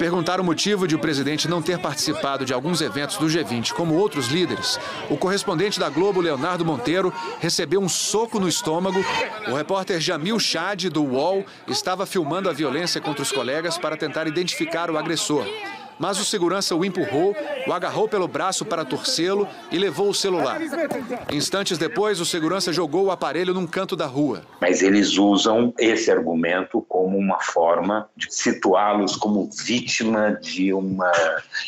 Perguntar 0.00 0.40
o 0.40 0.44
motivo 0.44 0.88
de 0.88 0.96
o 0.96 0.98
presidente 0.98 1.46
não 1.46 1.60
ter 1.60 1.78
participado 1.78 2.46
de 2.46 2.54
alguns 2.54 2.80
eventos 2.80 3.18
do 3.18 3.26
G20 3.26 3.74
como 3.74 3.96
outros 3.96 4.28
líderes, 4.28 4.80
o 5.10 5.16
correspondente 5.18 5.78
da 5.78 5.90
Globo, 5.90 6.22
Leonardo 6.22 6.64
Monteiro, 6.64 7.12
recebeu 7.38 7.82
um 7.82 7.88
soco 7.88 8.40
no 8.40 8.48
estômago. 8.48 9.04
O 9.46 9.54
repórter 9.54 10.00
Jamil 10.00 10.40
Chad, 10.40 10.86
do 10.86 11.04
UOL, 11.04 11.44
estava 11.68 12.06
filmando 12.06 12.48
a 12.48 12.52
violência 12.54 12.98
contra 12.98 13.22
os 13.22 13.30
colegas 13.30 13.76
para 13.76 13.94
tentar 13.94 14.26
identificar 14.26 14.90
o 14.90 14.96
agressor 14.96 15.44
mas 16.00 16.18
o 16.18 16.24
segurança 16.24 16.74
o 16.74 16.82
empurrou, 16.82 17.36
o 17.66 17.72
agarrou 17.74 18.08
pelo 18.08 18.26
braço 18.26 18.64
para 18.64 18.86
torcê-lo 18.86 19.46
e 19.70 19.76
levou 19.76 20.08
o 20.08 20.14
celular. 20.14 20.58
Instantes 21.30 21.76
depois, 21.76 22.18
o 22.20 22.24
segurança 22.24 22.72
jogou 22.72 23.04
o 23.04 23.10
aparelho 23.10 23.52
num 23.52 23.66
canto 23.66 23.94
da 23.94 24.06
rua. 24.06 24.42
Mas 24.62 24.80
eles 24.80 25.18
usam 25.18 25.74
esse 25.78 26.10
argumento 26.10 26.80
como 26.88 27.18
uma 27.18 27.38
forma 27.40 28.08
de 28.16 28.34
situá-los 28.34 29.14
como 29.14 29.50
vítima 29.50 30.38
de, 30.40 30.72
uma, 30.72 31.12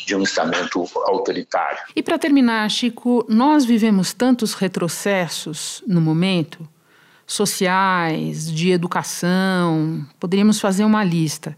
de 0.03 0.15
um 0.15 0.23
estamento 0.23 0.83
autoritário. 1.05 1.77
E 1.95 2.01
para 2.01 2.17
terminar, 2.17 2.67
Chico, 2.71 3.23
nós 3.29 3.63
vivemos 3.63 4.13
tantos 4.13 4.55
retrocessos 4.55 5.83
no 5.85 6.01
momento 6.01 6.67
sociais, 7.27 8.51
de 8.51 8.71
educação, 8.71 10.03
poderíamos 10.19 10.59
fazer 10.59 10.85
uma 10.85 11.03
lista, 11.03 11.55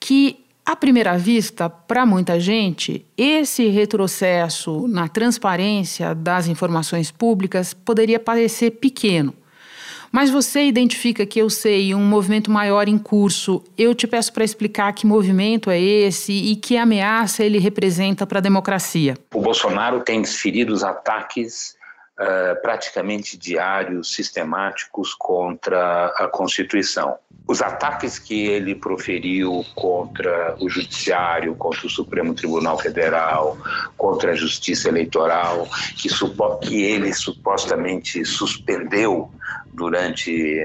que 0.00 0.47
à 0.68 0.76
primeira 0.76 1.16
vista, 1.16 1.70
para 1.70 2.04
muita 2.04 2.38
gente, 2.38 3.06
esse 3.16 3.68
retrocesso 3.68 4.86
na 4.86 5.08
transparência 5.08 6.14
das 6.14 6.46
informações 6.46 7.10
públicas 7.10 7.72
poderia 7.72 8.20
parecer 8.20 8.72
pequeno. 8.72 9.32
Mas 10.12 10.28
você 10.28 10.64
identifica 10.64 11.24
que 11.24 11.38
eu 11.38 11.48
sei 11.48 11.94
um 11.94 12.04
movimento 12.04 12.50
maior 12.50 12.86
em 12.86 12.98
curso. 12.98 13.64
Eu 13.78 13.94
te 13.94 14.06
peço 14.06 14.30
para 14.30 14.44
explicar 14.44 14.92
que 14.92 15.06
movimento 15.06 15.70
é 15.70 15.80
esse 15.80 16.32
e 16.32 16.54
que 16.54 16.76
ameaça 16.76 17.42
ele 17.42 17.58
representa 17.58 18.26
para 18.26 18.38
a 18.38 18.42
democracia. 18.42 19.16
O 19.34 19.40
Bolsonaro 19.40 20.00
tem 20.00 20.20
desferido 20.20 20.74
os 20.74 20.84
ataques 20.84 21.77
uh, 22.18 22.60
praticamente 22.60 23.36
diários, 23.36 24.14
sistemáticos 24.14 25.14
contra 25.14 26.06
a 26.06 26.28
Constituição. 26.28 27.16
Os 27.46 27.62
ataques 27.62 28.18
que 28.18 28.46
ele 28.46 28.74
proferiu 28.74 29.64
contra 29.74 30.54
o 30.60 30.68
Judiciário, 30.68 31.54
contra 31.54 31.86
o 31.86 31.90
Supremo 31.90 32.34
Tribunal 32.34 32.78
Federal, 32.78 33.56
contra 33.96 34.32
a 34.32 34.34
Justiça 34.34 34.88
Eleitoral, 34.88 35.66
que, 35.96 36.08
que 36.62 36.82
ele 36.82 37.14
supostamente 37.14 38.22
suspendeu 38.26 39.30
durante, 39.72 40.58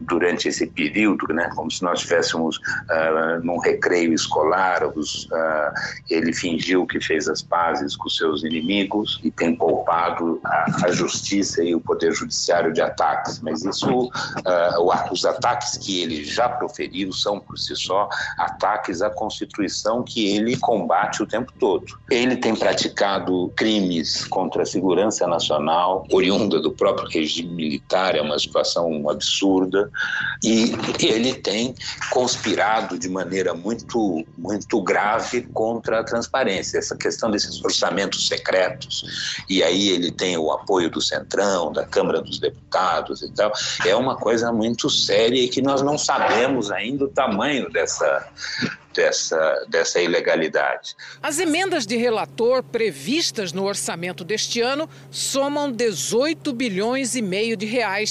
durante 0.00 0.48
esse 0.48 0.66
período, 0.66 1.26
né? 1.32 1.50
como 1.54 1.70
se 1.70 1.82
nós 1.82 2.00
estivéssemos 2.00 2.56
uh, 2.56 3.44
num 3.44 3.58
recreio 3.58 4.12
escolar. 4.12 4.86
Os, 4.96 5.24
uh, 5.26 5.72
ele 6.08 6.32
fingiu 6.32 6.86
que 6.86 7.00
fez 7.00 7.28
as 7.28 7.42
pazes 7.42 7.96
com 7.96 8.08
seus 8.08 8.42
inimigos 8.44 9.20
e 9.22 9.30
tem 9.30 9.54
poupado 9.54 10.40
a, 10.44 10.86
a 10.86 10.92
justiça 10.92 11.62
e 11.62 11.74
o 11.74 11.80
poder 11.80 12.12
judiciário 12.12 12.72
de 12.72 12.80
ataques. 12.80 13.40
Mas 13.40 13.64
isso, 13.64 14.06
uh, 14.06 15.12
os 15.12 15.24
ataques 15.24 15.76
que 15.76 16.02
ele 16.02 16.24
já 16.24 16.48
proferiu 16.48 17.12
são 17.12 17.38
por 17.38 17.58
si 17.58 17.76
só 17.76 18.08
ataques 18.38 19.02
à 19.02 19.10
Constituição 19.10 20.02
que 20.02 20.36
ele 20.36 20.56
combate 20.56 21.22
o 21.22 21.26
tempo 21.26 21.52
todo. 21.58 21.98
Ele 22.10 22.36
tem 22.36 22.54
praticado 22.54 23.52
crimes 23.56 24.24
contra 24.24 24.62
a 24.62 24.66
segurança 24.66 25.26
nacional, 25.26 26.06
oriunda 26.10 26.60
do 26.60 26.72
próprio 26.72 27.08
regime 27.08 27.52
militar, 27.54 28.15
é 28.16 28.22
uma 28.22 28.38
situação 28.38 29.08
absurda, 29.08 29.90
e 30.42 30.72
ele 31.00 31.34
tem 31.34 31.74
conspirado 32.10 32.98
de 32.98 33.08
maneira 33.08 33.54
muito, 33.54 34.24
muito 34.36 34.80
grave 34.82 35.42
contra 35.52 36.00
a 36.00 36.04
transparência. 36.04 36.78
Essa 36.78 36.96
questão 36.96 37.30
desses 37.30 37.62
orçamentos 37.62 38.28
secretos, 38.28 39.44
e 39.48 39.62
aí 39.62 39.88
ele 39.90 40.10
tem 40.10 40.36
o 40.36 40.50
apoio 40.52 40.90
do 40.90 41.00
Centrão, 41.00 41.72
da 41.72 41.84
Câmara 41.84 42.20
dos 42.20 42.38
Deputados 42.38 43.22
e 43.22 43.30
tal, 43.32 43.52
é 43.84 43.94
uma 43.94 44.16
coisa 44.16 44.52
muito 44.52 44.88
séria 44.90 45.40
e 45.40 45.48
que 45.48 45.62
nós 45.62 45.82
não 45.82 45.98
sabemos 45.98 46.70
ainda 46.70 47.04
o 47.04 47.08
tamanho 47.08 47.70
dessa, 47.70 48.28
dessa, 48.96 49.66
dessa 49.68 50.00
ilegalidade. 50.00 50.96
As 51.22 51.38
emendas 51.38 51.86
de 51.86 51.96
relator 51.96 52.62
previstas 52.62 53.52
no 53.52 53.64
orçamento 53.64 54.24
deste 54.24 54.60
ano 54.60 54.88
somam 55.10 55.70
18 55.70 56.52
bilhões 56.52 57.14
e 57.14 57.22
meio 57.22 57.56
de 57.56 57.66
reais. 57.66 58.05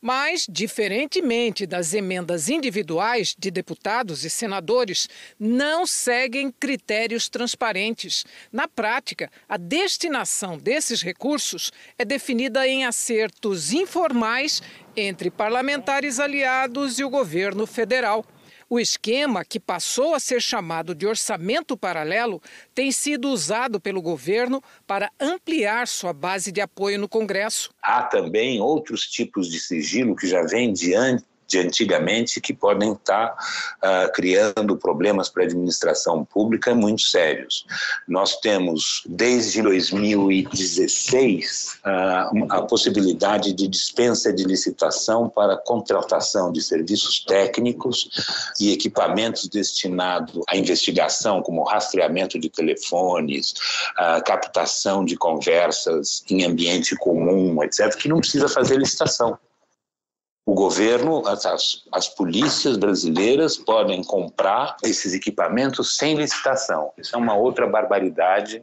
Mas, 0.00 0.46
diferentemente 0.48 1.66
das 1.66 1.92
emendas 1.92 2.48
individuais 2.48 3.36
de 3.38 3.50
deputados 3.50 4.24
e 4.24 4.30
senadores, 4.30 5.08
não 5.38 5.86
seguem 5.86 6.50
critérios 6.50 7.28
transparentes. 7.28 8.24
Na 8.50 8.66
prática, 8.66 9.30
a 9.48 9.58
destinação 9.58 10.56
desses 10.56 11.02
recursos 11.02 11.70
é 11.98 12.04
definida 12.04 12.66
em 12.66 12.84
acertos 12.86 13.72
informais 13.72 14.62
entre 14.96 15.30
parlamentares 15.30 16.18
aliados 16.18 16.98
e 16.98 17.04
o 17.04 17.10
governo 17.10 17.66
federal. 17.66 18.24
O 18.72 18.78
esquema, 18.78 19.44
que 19.44 19.58
passou 19.58 20.14
a 20.14 20.20
ser 20.20 20.40
chamado 20.40 20.94
de 20.94 21.04
orçamento 21.04 21.76
paralelo, 21.76 22.40
tem 22.72 22.92
sido 22.92 23.28
usado 23.28 23.80
pelo 23.80 24.00
governo 24.00 24.62
para 24.86 25.10
ampliar 25.18 25.88
sua 25.88 26.12
base 26.12 26.52
de 26.52 26.60
apoio 26.60 26.96
no 26.96 27.08
Congresso. 27.08 27.74
Há 27.82 28.04
também 28.04 28.60
outros 28.60 29.08
tipos 29.08 29.50
de 29.50 29.58
sigilo 29.58 30.14
que 30.14 30.28
já 30.28 30.42
vêm 30.42 30.72
diante 30.72 31.24
de 31.50 31.58
antigamente 31.58 32.40
que 32.40 32.54
podem 32.54 32.92
estar 32.92 33.36
uh, 33.82 34.10
criando 34.14 34.76
problemas 34.76 35.28
para 35.28 35.42
a 35.42 35.46
administração 35.46 36.24
pública 36.24 36.72
muito 36.74 37.02
sérios. 37.02 37.66
Nós 38.06 38.36
temos, 38.36 39.02
desde 39.06 39.60
2016, 39.60 41.80
uh, 41.84 42.46
a 42.50 42.62
possibilidade 42.62 43.52
de 43.52 43.66
dispensa 43.66 44.32
de 44.32 44.44
licitação 44.44 45.28
para 45.28 45.56
contratação 45.56 46.52
de 46.52 46.62
serviços 46.62 47.24
técnicos 47.24 48.08
e 48.60 48.72
equipamentos 48.72 49.48
destinados 49.48 50.40
à 50.48 50.56
investigação, 50.56 51.42
como 51.42 51.64
rastreamento 51.64 52.38
de 52.38 52.48
telefones, 52.48 53.54
uh, 53.98 54.22
captação 54.24 55.04
de 55.04 55.16
conversas 55.16 56.22
em 56.30 56.44
ambiente 56.44 56.94
comum, 56.96 57.60
etc., 57.64 57.92
que 57.96 58.08
não 58.08 58.20
precisa 58.20 58.48
fazer 58.48 58.78
licitação 58.78 59.36
o 60.50 60.54
governo, 60.54 61.22
as, 61.28 61.46
as, 61.92 62.08
polícias 62.08 62.76
brasileiras 62.76 63.56
podem 63.56 64.02
comprar 64.02 64.76
esses 64.82 65.14
equipamentos 65.14 65.96
sem 65.96 66.16
licitação. 66.16 66.90
Isso 66.98 67.14
é 67.14 67.18
uma 67.20 67.36
outra 67.36 67.68
barbaridade 67.68 68.60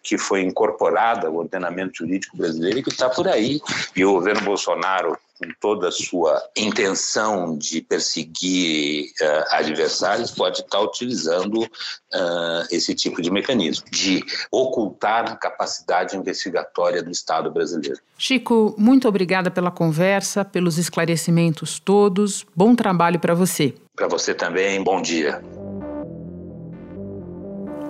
que 0.00 0.16
foi 0.16 0.42
incorporada 0.42 1.26
ao 1.26 1.34
ordenamento 1.34 1.98
jurídico 1.98 2.36
brasileiro 2.36 2.78
e 2.78 2.82
que 2.84 2.90
está 2.90 3.10
por 3.10 3.26
aí. 3.26 3.60
E 3.96 4.04
o 4.04 4.12
governo 4.12 4.42
Bolsonaro 4.42 5.18
com 5.38 5.48
toda 5.60 5.88
a 5.88 5.92
sua 5.92 6.40
intenção 6.56 7.58
de 7.58 7.80
perseguir 7.80 9.06
uh, 9.20 9.44
adversários, 9.50 10.30
pode 10.30 10.60
estar 10.60 10.80
utilizando 10.80 11.62
uh, 11.62 12.66
esse 12.70 12.94
tipo 12.94 13.20
de 13.20 13.30
mecanismo, 13.30 13.86
de 13.90 14.24
ocultar 14.50 15.30
a 15.30 15.36
capacidade 15.36 16.16
investigatória 16.16 17.02
do 17.02 17.10
Estado 17.10 17.50
brasileiro. 17.50 18.00
Chico, 18.16 18.74
muito 18.78 19.08
obrigada 19.08 19.50
pela 19.50 19.70
conversa, 19.70 20.44
pelos 20.44 20.78
esclarecimentos 20.78 21.80
todos. 21.80 22.46
Bom 22.54 22.76
trabalho 22.76 23.18
para 23.18 23.34
você. 23.34 23.74
Para 23.96 24.06
você 24.06 24.34
também, 24.34 24.82
bom 24.82 25.02
dia. 25.02 25.42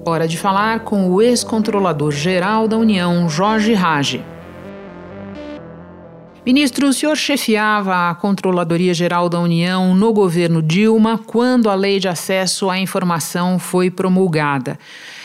Hora 0.06 0.28
de 0.28 0.36
falar 0.36 0.80
com 0.80 1.10
o 1.10 1.22
ex-controlador-geral 1.22 2.68
da 2.68 2.76
União, 2.76 3.28
Jorge 3.28 3.72
Rage. 3.72 4.22
Ministro, 6.46 6.88
o 6.88 6.92
senhor 6.92 7.16
chefiava 7.16 8.10
a 8.10 8.14
Controladoria 8.14 8.92
Geral 8.92 9.30
da 9.30 9.40
União 9.40 9.94
no 9.94 10.12
governo 10.12 10.60
Dilma 10.60 11.16
quando 11.16 11.70
a 11.70 11.74
Lei 11.74 11.98
de 11.98 12.06
Acesso 12.06 12.68
à 12.68 12.78
Informação 12.78 13.58
foi 13.58 13.90
promulgada. 13.90 14.78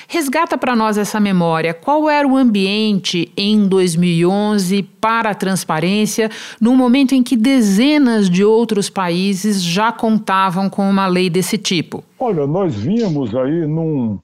Resgata 0.08 0.58
para 0.58 0.78
nós 0.78 0.98
essa 0.98 1.20
memória. 1.20 1.74
Qual 1.74 2.10
era 2.10 2.26
o 2.26 2.38
ambiente 2.38 3.34
em 3.36 3.68
2011 3.68 4.82
para 5.02 5.32
a 5.32 5.36
transparência, 5.36 6.32
num 6.60 6.76
momento 6.78 7.14
em 7.14 7.22
que 7.22 7.36
dezenas 7.36 8.30
de 8.30 8.46
outros 8.46 8.90
países 8.90 9.62
já 9.62 9.92
contavam 9.92 10.70
com 10.70 10.90
uma 10.90 11.06
lei 11.06 11.30
desse 11.30 11.58
tipo? 11.58 12.02
Olha, 12.18 12.48
nós 12.48 12.74
vínhamos 12.74 13.36
aí 13.36 13.68
num, 13.68 14.18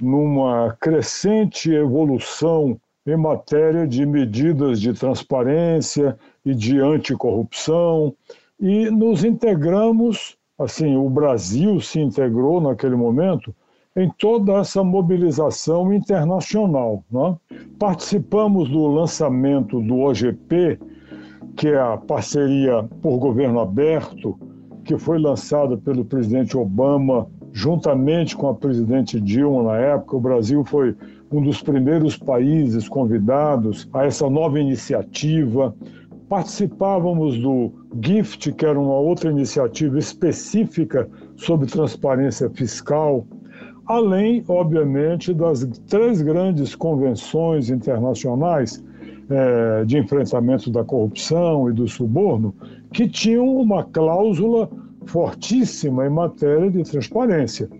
numa 0.00 0.76
crescente 0.80 1.72
evolução 1.72 2.78
em 3.06 3.16
matéria 3.16 3.86
de 3.86 4.04
medidas 4.04 4.80
de 4.80 4.92
transparência 4.92 6.16
e 6.46 6.54
de 6.54 6.80
anticorrupção, 6.80 8.14
e 8.58 8.88
nos 8.88 9.24
integramos, 9.24 10.38
assim, 10.58 10.96
o 10.96 11.10
Brasil 11.10 11.80
se 11.80 12.00
integrou 12.00 12.60
naquele 12.60 12.94
momento 12.94 13.54
em 13.96 14.08
toda 14.16 14.52
essa 14.54 14.84
mobilização 14.84 15.92
internacional. 15.92 17.02
Né? 17.10 17.36
Participamos 17.78 18.68
do 18.70 18.86
lançamento 18.86 19.80
do 19.80 19.98
OGP, 20.00 20.78
que 21.56 21.68
é 21.68 21.80
a 21.80 21.96
parceria 21.96 22.84
por 23.02 23.18
governo 23.18 23.58
aberto, 23.58 24.38
que 24.84 24.96
foi 24.96 25.18
lançada 25.18 25.76
pelo 25.76 26.04
presidente 26.04 26.56
Obama 26.56 27.26
juntamente 27.56 28.36
com 28.36 28.48
a 28.48 28.54
presidente 28.54 29.18
Dilma 29.18 29.62
na 29.62 29.78
época. 29.78 30.16
O 30.16 30.20
Brasil 30.20 30.62
foi 30.62 30.94
um 31.32 31.40
dos 31.42 31.62
primeiros 31.62 32.14
países 32.14 32.86
convidados 32.86 33.88
a 33.94 34.04
essa 34.04 34.28
nova 34.28 34.60
iniciativa. 34.60 35.74
Participávamos 36.28 37.38
do 37.38 37.70
GIFT, 38.02 38.52
que 38.52 38.66
era 38.66 38.78
uma 38.78 38.98
outra 38.98 39.30
iniciativa 39.30 39.96
específica 39.96 41.08
sobre 41.36 41.68
transparência 41.68 42.50
fiscal, 42.50 43.24
além, 43.86 44.44
obviamente, 44.48 45.32
das 45.32 45.64
três 45.86 46.20
grandes 46.20 46.74
convenções 46.74 47.70
internacionais 47.70 48.84
é, 49.30 49.84
de 49.84 49.98
enfrentamento 49.98 50.68
da 50.70 50.82
corrupção 50.82 51.70
e 51.70 51.72
do 51.72 51.86
suborno, 51.86 52.52
que 52.92 53.08
tinham 53.08 53.46
uma 53.56 53.84
cláusula 53.84 54.68
fortíssima 55.04 56.06
em 56.06 56.10
matéria 56.10 56.68
de 56.68 56.82
transparência, 56.82 57.70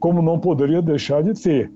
como 0.00 0.20
não 0.20 0.40
poderia 0.40 0.82
deixar 0.82 1.22
de 1.22 1.40
ter. 1.40 1.70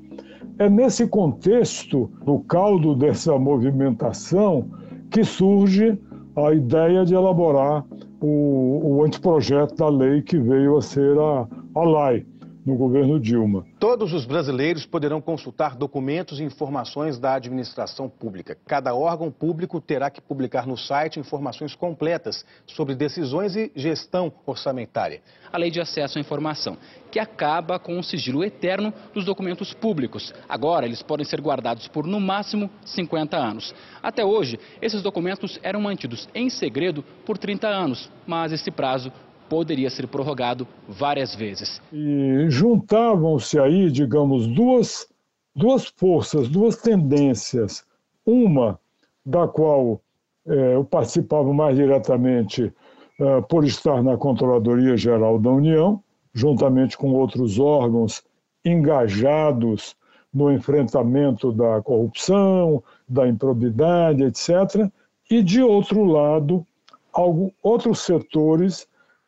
É 0.59 0.69
nesse 0.69 1.07
contexto, 1.07 2.11
no 2.27 2.41
caldo 2.41 2.97
dessa 2.97 3.39
movimentação, 3.39 4.69
que 5.11 5.23
surge 5.23 5.99
a 6.37 6.53
ideia 6.53 7.05
de 7.05 7.15
elaborar 7.15 7.85
o, 8.21 8.99
o 8.99 9.05
anteprojeto 9.05 9.75
da 9.75 9.89
lei 9.89 10.23
que 10.23 10.39
veio 10.39 10.77
a 10.77 10.83
ser 10.83 11.19
a, 11.19 11.49
a 11.75 11.85
LAI 11.85 12.27
no 12.67 12.75
governo 12.75 13.21
Dilma. 13.21 13.65
Todos 13.79 14.13
os 14.13 14.25
brasileiros 14.25 14.85
poderão 14.85 15.21
consultar 15.21 15.77
documentos 15.77 16.41
e 16.41 16.43
informações 16.43 17.17
da 17.17 17.35
administração 17.35 18.09
pública. 18.09 18.59
Cada 18.67 18.93
órgão 18.93 19.31
público 19.31 19.81
terá 19.81 20.11
que 20.11 20.21
publicar 20.21 20.67
no 20.67 20.77
site 20.77 21.21
informações 21.21 21.77
completas 21.77 22.45
sobre 22.67 22.97
decisões 22.97 23.55
e 23.55 23.71
gestão 23.77 24.33
orçamentária. 24.45 25.23
A 25.53 25.57
Lei 25.57 25.71
de 25.71 25.81
Acesso 25.81 26.19
à 26.19 26.21
Informação, 26.21 26.77
que 27.11 27.21
acaba 27.21 27.79
com 27.79 27.99
o 27.99 28.03
sigilo 28.03 28.43
eterno 28.43 28.93
dos 29.15 29.25
documentos 29.25 29.73
públicos. 29.73 30.35
Agora, 30.49 30.85
eles 30.85 31.03
podem 31.03 31.25
ser 31.25 31.41
guardados 31.41 31.87
por 31.87 32.05
no 32.05 32.19
máximo 32.19 32.69
50 32.85 33.37
anos. 33.37 33.73
Até 34.03 34.25
hoje, 34.25 34.59
esses 34.83 35.03
documentos 35.03 35.61
eram 35.63 35.81
mantidos 35.81 36.29
em 36.35 36.51
segredo 36.51 37.05
por 37.25 37.39
30 37.39 37.69
anos, 37.69 38.11
mas 38.27 38.53
esse 38.53 38.73
prazo 38.73 39.13
poderia 39.49 39.91
ser 39.91 40.07
prorrogado 40.07 40.67
várias 40.89 41.35
vezes. 41.35 41.81
E 41.93 42.47
juntavam-se 42.49 43.59
aí, 43.59 43.91
digamos, 43.91 44.47
duas, 44.47 45.07
duas 45.55 45.87
forças, 45.87 46.49
duas 46.49 46.77
tendências. 46.77 47.85
Uma 48.25 48.79
da 49.25 49.47
qual 49.47 50.01
é, 50.47 50.75
eu 50.75 50.85
participava 50.85 51.53
mais 51.53 51.77
diretamente 51.77 52.73
é, 53.19 53.41
por 53.43 53.65
estar 53.65 54.03
na 54.03 54.17
Controladoria 54.17 54.97
Geral 54.97 55.39
da 55.39 55.51
União, 55.51 56.03
juntamente 56.33 56.97
com 56.97 57.13
outros 57.13 57.59
órgãos 57.59 58.23
engajados 58.65 59.97
no 60.33 60.53
enfrentamento 60.53 61.51
da 61.51 61.81
corrupção, 61.81 62.83
da 63.09 63.27
improbidade, 63.27 64.23
etc. 64.23 64.91
E, 65.31 65.43
de 65.43 65.63
outro 65.63 66.05
lado, 66.05 66.67
algo, 67.13 67.53
outros 67.63 68.01
setores 68.01 68.87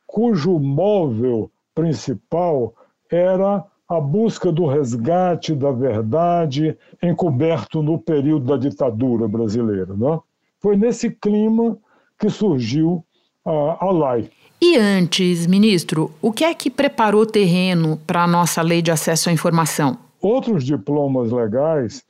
cujo 0.09 0.59
móvel 0.59 1.51
principal 1.75 2.75
era 3.13 3.65
a 3.89 4.01
busca 4.01 4.51
do 4.51 4.67
resgate 4.67 5.55
da 5.55 5.71
verdade 5.71 6.77
encoberto 7.03 7.83
no 7.83 7.99
período 7.99 8.47
da 8.47 8.57
ditadura 8.57 9.29
brasileira. 9.29 9.95
Né? 9.95 10.19
Foi 10.61 10.77
nesse 10.77 11.11
clima 11.11 11.79
que 12.19 12.29
surgiu 12.29 13.05
a, 13.45 13.85
a 13.85 13.91
LAI. 13.91 14.31
E 14.61 14.77
antes, 14.77 15.47
ministro, 15.47 16.11
o 16.21 16.33
que 16.33 16.43
é 16.43 16.53
que 16.53 16.69
preparou 16.69 17.25
terreno 17.25 17.99
para 18.07 18.25
a 18.25 18.27
nossa 18.27 18.61
lei 18.61 18.83
de 18.83 18.91
acesso 18.91 19.29
à 19.29 19.33
informação? 19.33 19.97
Outros 20.21 20.65
diplomas 20.65 21.31
legais 21.31 22.03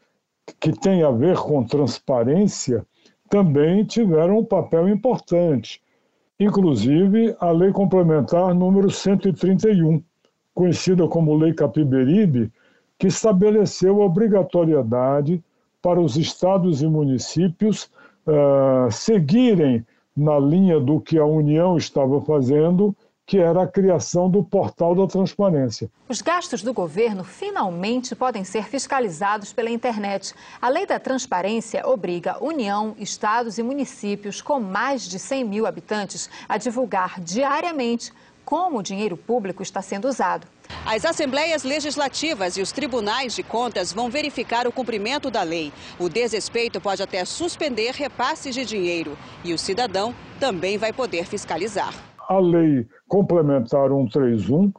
que 0.59 0.73
têm 0.73 1.03
a 1.03 1.11
ver 1.11 1.37
com 1.37 1.63
transparência 1.63 2.87
também 3.29 3.85
tiveram 3.85 4.39
um 4.39 4.45
papel 4.45 4.89
importante 4.89 5.81
inclusive 6.39 7.35
a 7.41 7.51
Lei 7.51 7.73
Complementar 7.73 8.55
número 8.55 8.91
131, 8.91 10.03
conhecida 10.55 11.07
como 11.09 11.37
Lei 11.37 11.53
Capiberibe, 11.53 12.51
que 12.99 13.09
estabeleceu 13.09 14.03
a 14.03 14.07
obrigatoriedade 14.07 15.43
para 15.81 16.01
os 16.01 16.17
estados 16.17 16.83
e 16.83 16.87
municípios 16.87 17.91
uh, 18.27 18.91
seguirem 18.91 19.87
na 20.17 20.39
linha 20.39 20.81
do 20.81 21.01
que 21.01 21.17
a 21.17 21.25
União 21.25 21.77
estava 21.77 22.21
fazendo 22.21 22.95
que 23.29 23.37
era 23.37 23.63
a 23.63 23.67
criação 23.69 24.31
do 24.31 24.43
portal 24.43 24.95
da 24.95 25.07
transparência. 25.07 25.91
Os 26.09 26.23
gastos 26.23 26.63
do 26.63 26.73
governo 26.73 27.23
finalmente 27.23 28.17
podem 28.17 28.43
ser 28.43 28.65
fiscalizados 28.65 29.53
pela 29.53 29.69
internet. 29.69 30.35
A 30.63 30.71
lei 30.71 30.87
da 30.87 30.99
transparência 30.99 31.87
obriga 31.87 32.43
União, 32.43 32.97
estados 32.99 33.59
e 33.59 33.63
municípios 33.63 34.41
com 34.41 34.59
mais 34.59 35.07
de 35.07 35.19
100 35.19 35.45
mil 35.45 35.67
habitantes 35.67 36.31
a 36.49 36.57
divulgar 36.57 37.21
diariamente 37.21 38.15
como 38.47 38.79
o 38.79 38.83
dinheiro 38.83 39.15
público 39.15 39.63
está 39.63 39.83
sendo 39.83 40.09
usado. 40.09 40.47
As 40.87 41.05
assembleias 41.05 41.65
legislativas 41.65 42.57
e 42.57 42.63
os 42.63 42.73
tribunais 42.73 43.35
de 43.35 43.43
contas 43.43 43.93
vão 43.93 44.09
verificar 44.09 44.67
o 44.67 44.73
cumprimento 44.73 45.31
da 45.31 45.43
lei. 45.43 45.71
O 45.99 46.09
desrespeito 46.09 46.81
pode 46.81 47.03
até 47.03 47.23
suspender 47.27 47.91
repasses 47.91 48.55
de 48.55 48.65
dinheiro 48.65 49.19
e 49.45 49.53
o 49.53 49.59
cidadão 49.59 50.15
também 50.41 50.79
vai 50.79 50.95
poder 50.95 51.27
fiscalizar 51.27 52.08
a 52.29 52.39
Lei 52.39 52.87
Complementar 53.09 53.89
131 53.89 54.73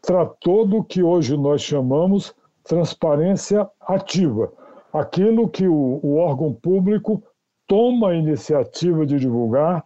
tratou 0.00 0.66
do 0.66 0.84
que 0.84 1.02
hoje 1.02 1.36
nós 1.36 1.60
chamamos 1.62 2.34
transparência 2.64 3.68
ativa, 3.80 4.52
aquilo 4.92 5.48
que 5.48 5.66
o, 5.66 6.00
o 6.02 6.16
órgão 6.16 6.54
público 6.54 7.22
toma 7.66 8.10
a 8.10 8.14
iniciativa 8.14 9.04
de 9.04 9.18
divulgar 9.18 9.84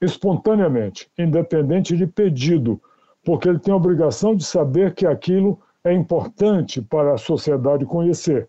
espontaneamente, 0.00 1.10
independente 1.18 1.96
de 1.96 2.06
pedido, 2.06 2.80
porque 3.24 3.48
ele 3.48 3.58
tem 3.58 3.72
a 3.72 3.76
obrigação 3.76 4.36
de 4.36 4.44
saber 4.44 4.94
que 4.94 5.06
aquilo 5.06 5.58
é 5.82 5.92
importante 5.92 6.82
para 6.82 7.14
a 7.14 7.18
sociedade 7.18 7.84
conhecer. 7.86 8.48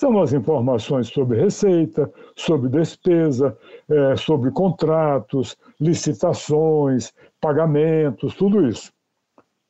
São 0.00 0.18
as 0.18 0.32
informações 0.32 1.08
sobre 1.08 1.38
receita, 1.38 2.10
sobre 2.34 2.70
despesa, 2.70 3.54
é, 3.86 4.16
sobre 4.16 4.50
contratos, 4.50 5.58
licitações, 5.78 7.12
pagamentos, 7.38 8.34
tudo 8.34 8.66
isso. 8.66 8.90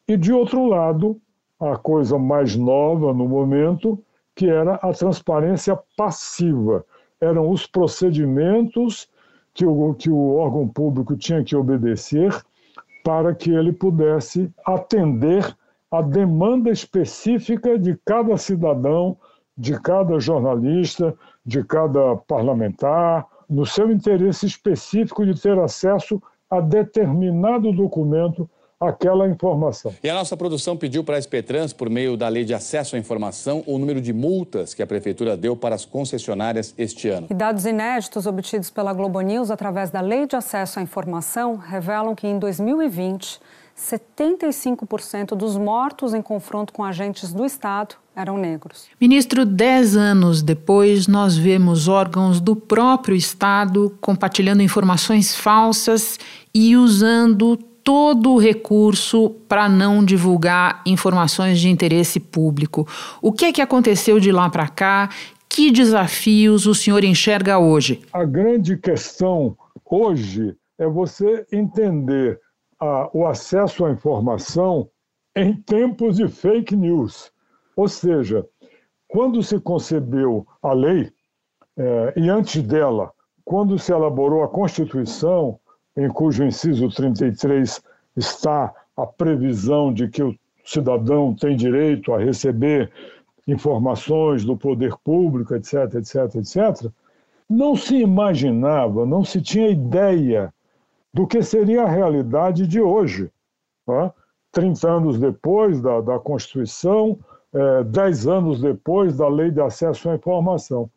E, 0.07 0.17
de 0.17 0.33
outro 0.33 0.67
lado, 0.69 1.21
a 1.59 1.77
coisa 1.77 2.17
mais 2.17 2.55
nova 2.55 3.13
no 3.13 3.27
momento, 3.27 4.01
que 4.37 4.49
era 4.49 4.75
a 4.77 4.93
transparência 4.93 5.77
passiva. 5.97 6.87
Eram 7.21 7.51
os 7.51 7.67
procedimentos 7.67 9.11
que 9.53 9.67
o, 9.67 9.95
que 9.95 10.11
o 10.11 10.37
órgão 10.37 10.69
público 10.69 11.17
tinha 11.17 11.43
que 11.43 11.57
obedecer 11.57 12.33
para 13.03 13.35
que 13.35 13.51
ele 13.51 13.73
pudesse 13.73 14.49
atender 14.65 15.57
a 15.91 16.01
demanda 16.01 16.71
específica 16.71 17.77
de 17.77 17.99
cada 18.05 18.37
cidadão 18.37 19.17
de 19.61 19.79
cada 19.79 20.19
jornalista, 20.19 21.15
de 21.45 21.63
cada 21.63 22.17
parlamentar, 22.17 23.27
no 23.47 23.67
seu 23.67 23.91
interesse 23.91 24.47
específico 24.47 25.27
de 25.27 25.39
ter 25.39 25.59
acesso 25.59 26.21
a 26.49 26.63
determinado 26.63 27.71
documento 27.71 28.49
aquela 28.81 29.29
informação. 29.29 29.93
E 30.03 30.09
a 30.09 30.15
nossa 30.15 30.35
produção 30.35 30.79
pediu 30.79 31.05
para 31.05 31.17
a 31.17 31.19
SPTrans, 31.19 31.75
por 31.75 31.91
meio 31.91 32.17
da 32.17 32.27
Lei 32.29 32.43
de 32.43 32.55
Acesso 32.55 32.97
à 32.97 32.99
Informação, 32.99 33.63
o 33.67 33.79
número 33.79 34.01
de 34.01 34.15
multas 34.15 34.73
que 34.73 34.83
a 34.83 34.87
Prefeitura 34.87 35.37
deu 35.37 35.55
para 35.55 35.75
as 35.75 35.85
concessionárias 35.85 36.75
este 36.79 37.11
ano. 37.11 37.27
E 37.29 37.35
dados 37.35 37.67
inéditos 37.67 38.27
obtidos 38.27 38.71
pela 38.71 38.95
Globo 38.95 39.21
News 39.21 39.51
através 39.51 39.91
da 39.91 40.01
Lei 40.01 40.27
de 40.27 40.37
Acesso 40.37 40.79
à 40.79 40.83
Informação 40.83 41.57
revelam 41.57 42.15
que 42.15 42.27
em 42.27 42.39
2020, 42.39 43.39
75% 43.77 45.37
dos 45.37 45.57
mortos 45.57 46.15
em 46.15 46.23
confronto 46.23 46.73
com 46.73 46.85
agentes 46.85 47.33
do 47.33 47.45
Estado 47.45 47.95
eram 48.15 48.37
negros. 48.37 48.89
Ministro, 49.01 49.47
dez 49.47 49.97
anos 49.97 50.43
depois, 50.43 51.07
nós 51.07 51.37
vemos 51.37 51.89
órgãos 51.89 52.41
do 52.41 52.55
próprio 52.55 53.17
Estado 53.17 53.97
compartilhando 54.01 54.63
informações 54.63 55.35
falsas 55.35 56.19
e 56.55 56.77
usando 56.77 57.57
todo 57.83 58.33
o 58.33 58.39
recurso 58.39 59.31
para 59.49 59.69
não 59.69 60.05
divulgar 60.05 60.83
informações 60.85 61.59
de 61.59 61.69
interesse 61.69 62.21
público. 62.21 62.87
O 63.23 63.33
que 63.33 63.47
é 63.47 63.53
que 63.53 63.63
aconteceu 63.63 64.21
de 64.21 64.31
lá 64.31 64.51
para 64.51 64.69
cá? 64.69 65.09
Que 65.49 65.71
desafios 65.71 66.67
o 66.67 66.75
senhor 66.75 67.03
enxerga 67.03 67.59
hoje? 67.59 68.01
A 68.13 68.25
grande 68.25 68.77
questão 68.77 69.57
hoje 69.85 70.55
é 70.79 70.87
você 70.87 71.45
entender 71.53 72.39
a, 72.81 73.11
o 73.13 73.27
acesso 73.27 73.85
à 73.85 73.91
informação 73.91 74.89
em 75.37 75.55
tempos 75.55 76.17
de 76.17 76.29
fake 76.29 76.75
news. 76.75 77.31
Ou 77.77 77.89
seja, 77.89 78.47
quando 79.07 79.43
se 79.43 79.61
concebeu 79.61 80.47
a 80.63 80.73
lei, 80.73 81.13
é, 81.77 82.13
e 82.17 82.29
antes 82.29 82.63
dela, 82.63 83.13
quando 83.45 83.79
se 83.79 83.93
elaborou 83.93 84.43
a 84.43 84.49
Constituição, 84.49 85.59
em 85.97 86.09
cujo 86.09 86.45
inciso 86.45 86.89
33 86.89 87.83
está 88.17 88.73
a 88.97 89.07
previsão 89.07 89.93
de 89.93 90.09
que 90.09 90.23
o 90.23 90.37
cidadão 90.65 91.35
tem 91.35 91.57
direito 91.57 92.13
a 92.13 92.19
receber 92.19 92.91
informações 93.47 94.45
do 94.45 94.57
poder 94.57 94.95
público, 95.03 95.55
etc., 95.55 95.95
etc., 95.95 96.37
etc., 96.37 96.91
não 97.49 97.75
se 97.75 97.97
imaginava, 97.97 99.05
não 99.05 99.25
se 99.25 99.43
tinha 99.43 99.69
ideia 99.69 100.53
do 101.13 101.27
que 101.27 101.43
seria 101.43 101.83
a 101.83 101.89
realidade 101.89 102.67
de 102.67 102.81
hoje. 102.81 103.31
Tá? 103.87 104.13
30 104.53 104.89
anos 104.89 105.19
depois 105.19 105.81
da, 105.81 106.01
da 106.01 106.19
Constituição, 106.19 107.19
é, 107.53 107.85
10 107.85 108.27
anos 108.27 108.61
depois 108.61 109.17
da 109.17 109.29
Lei 109.29 109.51
de 109.51 109.61
Acesso 109.61 110.09
à 110.09 110.15
Informação. 110.15 110.91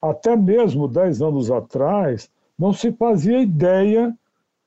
Até 0.00 0.36
mesmo 0.36 0.86
10 0.86 1.22
anos 1.22 1.50
atrás, 1.50 2.30
não 2.58 2.72
se 2.72 2.92
fazia 2.92 3.40
ideia 3.40 4.14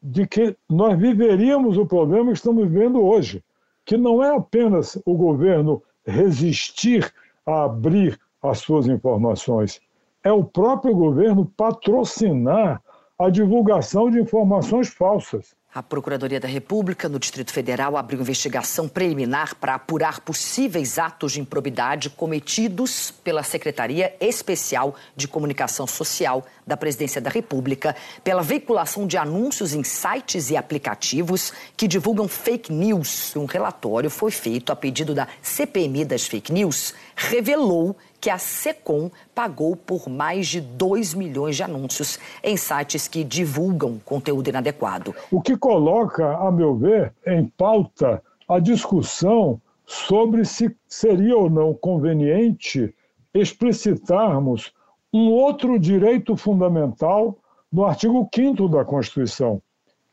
de 0.02 0.26
que 0.28 0.56
nós 0.70 0.98
viveríamos 0.98 1.78
o 1.78 1.86
problema 1.86 2.32
que 2.32 2.38
estamos 2.38 2.67
vivendo 2.67 3.02
hoje, 3.02 3.44
que 3.86 3.98
não 3.98 4.24
é 4.24 4.36
apenas 4.36 5.00
o 5.06 5.13
governo 5.15 5.82
resistir 6.06 7.13
a 7.46 7.65
abrir 7.65 8.20
as 8.41 8.60
suas 8.60 8.88
informações, 8.88 9.80
é 10.24 10.32
o 10.32 10.44
próprio 10.44 10.96
governo 10.96 11.46
patrocinar 11.58 12.82
a 13.24 13.30
divulgação 13.30 14.10
de 14.10 14.20
informações 14.20 14.90
falsas. 14.90 15.54
A 15.74 15.82
Procuradoria 15.82 16.38
da 16.38 16.50
República, 16.50 17.08
no 17.08 17.18
Distrito 17.18 17.54
Federal, 17.54 17.96
abriu 17.96 18.20
investigação 18.20 18.90
preliminar 18.90 19.56
para 19.56 19.76
apurar 19.76 20.20
possíveis 20.20 21.00
atos 21.00 21.32
de 21.32 21.40
improbidade 21.40 22.10
cometidos 22.10 23.10
pela 23.10 23.42
Secretaria 23.42 24.14
Especial 24.20 24.94
de 25.16 25.30
Comunicação 25.30 25.88
Social 25.88 26.46
da 26.68 26.76
Presidência 26.76 27.22
da 27.22 27.30
República 27.30 27.96
pela 28.22 28.42
veiculação 28.42 29.08
de 29.08 29.16
anúncios 29.16 29.74
em 29.74 29.82
sites 29.82 30.50
e 30.50 30.58
aplicativos 30.58 31.54
que 31.78 31.88
divulgam 31.88 32.28
fake 32.28 32.74
news. 32.74 33.34
Um 33.38 33.46
relatório 33.46 34.10
foi 34.10 34.32
feito 34.32 34.74
a 34.74 34.76
pedido 34.76 35.16
da 35.16 35.26
CPMI 35.42 36.04
das 36.04 36.28
fake 36.28 36.52
news, 36.52 36.94
revelou 37.16 37.96
que 38.22 38.30
a 38.30 38.38
SECOM 38.38 39.10
pagou 39.34 39.76
por 39.76 40.08
mais 40.08 40.48
de 40.48 40.62
2 40.62 41.16
milhões 41.16 41.56
de 41.56 41.64
anúncios 41.64 42.20
em 42.44 42.56
sites 42.56 43.08
que 43.08 43.24
divulgam 43.24 44.00
conteúdo 44.06 44.48
inadequado. 44.48 45.16
O 45.32 45.42
que 45.42 45.58
coloca, 45.58 46.38
a 46.38 46.52
meu 46.52 46.76
ver, 46.76 47.12
em 47.26 47.48
pauta 47.48 48.22
a 48.48 48.60
discussão 48.60 49.60
sobre 49.86 50.46
se 50.46 50.74
seria 50.88 51.36
ou 51.36 51.50
não 51.50 51.74
conveniente 51.74 52.94
explicitarmos 53.34 54.72
um 55.12 55.32
outro 55.32 55.80
direito 55.80 56.38
fundamental 56.38 57.38
no 57.72 57.86
artigo 57.86 58.30
5 58.34 58.70
da 58.70 58.86
Constituição, 58.86 59.62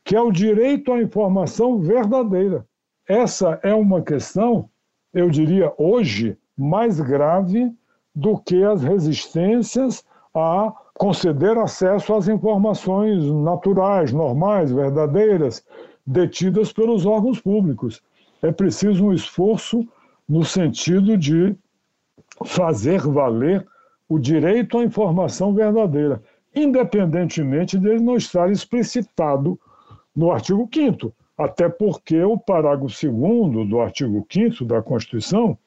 que 0.03 0.15
é 0.15 0.21
o 0.21 0.31
direito 0.31 0.91
à 0.91 1.01
informação 1.01 1.79
verdadeira. 1.79 2.65
Essa 3.07 3.59
é 3.61 3.73
uma 3.73 4.01
questão, 4.01 4.69
eu 5.13 5.29
diria 5.29 5.71
hoje, 5.77 6.37
mais 6.57 6.99
grave 6.99 7.71
do 8.15 8.37
que 8.37 8.63
as 8.63 8.83
resistências 8.83 10.03
a 10.33 10.73
conceder 10.95 11.57
acesso 11.57 12.13
às 12.13 12.27
informações 12.27 13.23
naturais, 13.25 14.11
normais, 14.11 14.71
verdadeiras, 14.71 15.63
detidas 16.05 16.73
pelos 16.73 17.05
órgãos 17.05 17.39
públicos. 17.39 18.01
É 18.41 18.51
preciso 18.51 19.05
um 19.05 19.13
esforço 19.13 19.87
no 20.27 20.43
sentido 20.43 21.17
de 21.17 21.55
fazer 22.45 23.01
valer 23.01 23.65
o 24.07 24.19
direito 24.19 24.77
à 24.77 24.83
informação 24.83 25.53
verdadeira, 25.53 26.21
independentemente 26.55 27.77
dele 27.77 27.99
não 27.99 28.15
estar 28.15 28.51
explicitado 28.51 29.59
no 30.15 30.31
artigo 30.31 30.67
5 30.73 31.13
até 31.39 31.69
porque 31.69 32.21
o 32.21 32.37
parágrafo 32.37 33.09
2 33.09 33.69
do 33.69 33.79
artigo 33.79 34.27
5 34.29 34.65
da 34.65 34.81
Constituição 34.81 35.57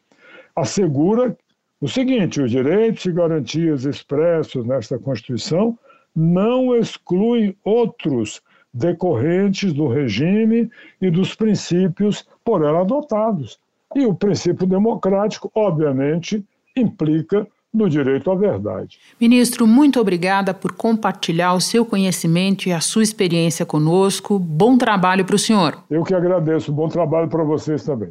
assegura 0.54 1.34
o 1.82 1.88
seguinte: 1.88 2.40
os 2.40 2.50
direitos 2.50 3.04
e 3.04 3.12
garantias 3.12 3.84
expressos 3.84 4.64
nesta 4.64 4.98
Constituição 4.98 5.76
não 6.14 6.76
excluem 6.76 7.56
outros 7.64 8.40
decorrentes 8.72 9.72
do 9.72 9.88
regime 9.88 10.70
e 11.00 11.10
dos 11.10 11.34
princípios 11.34 12.24
por 12.44 12.64
ela 12.64 12.80
adotados. 12.80 13.58
E 13.94 14.06
o 14.06 14.14
princípio 14.14 14.66
democrático, 14.66 15.50
obviamente, 15.54 16.42
implica 16.74 17.46
no 17.74 17.88
direito 17.88 18.30
à 18.30 18.34
verdade. 18.34 18.98
Ministro, 19.20 19.66
muito 19.66 19.98
obrigada 20.00 20.54
por 20.54 20.72
compartilhar 20.72 21.54
o 21.54 21.60
seu 21.60 21.84
conhecimento 21.84 22.68
e 22.68 22.72
a 22.72 22.80
sua 22.80 23.02
experiência 23.02 23.66
conosco. 23.66 24.38
Bom 24.38 24.76
trabalho 24.76 25.24
para 25.24 25.36
o 25.36 25.38
senhor. 25.38 25.82
Eu 25.90 26.04
que 26.04 26.14
agradeço. 26.14 26.70
Bom 26.70 26.88
trabalho 26.88 27.28
para 27.28 27.42
vocês 27.42 27.82
também. 27.82 28.10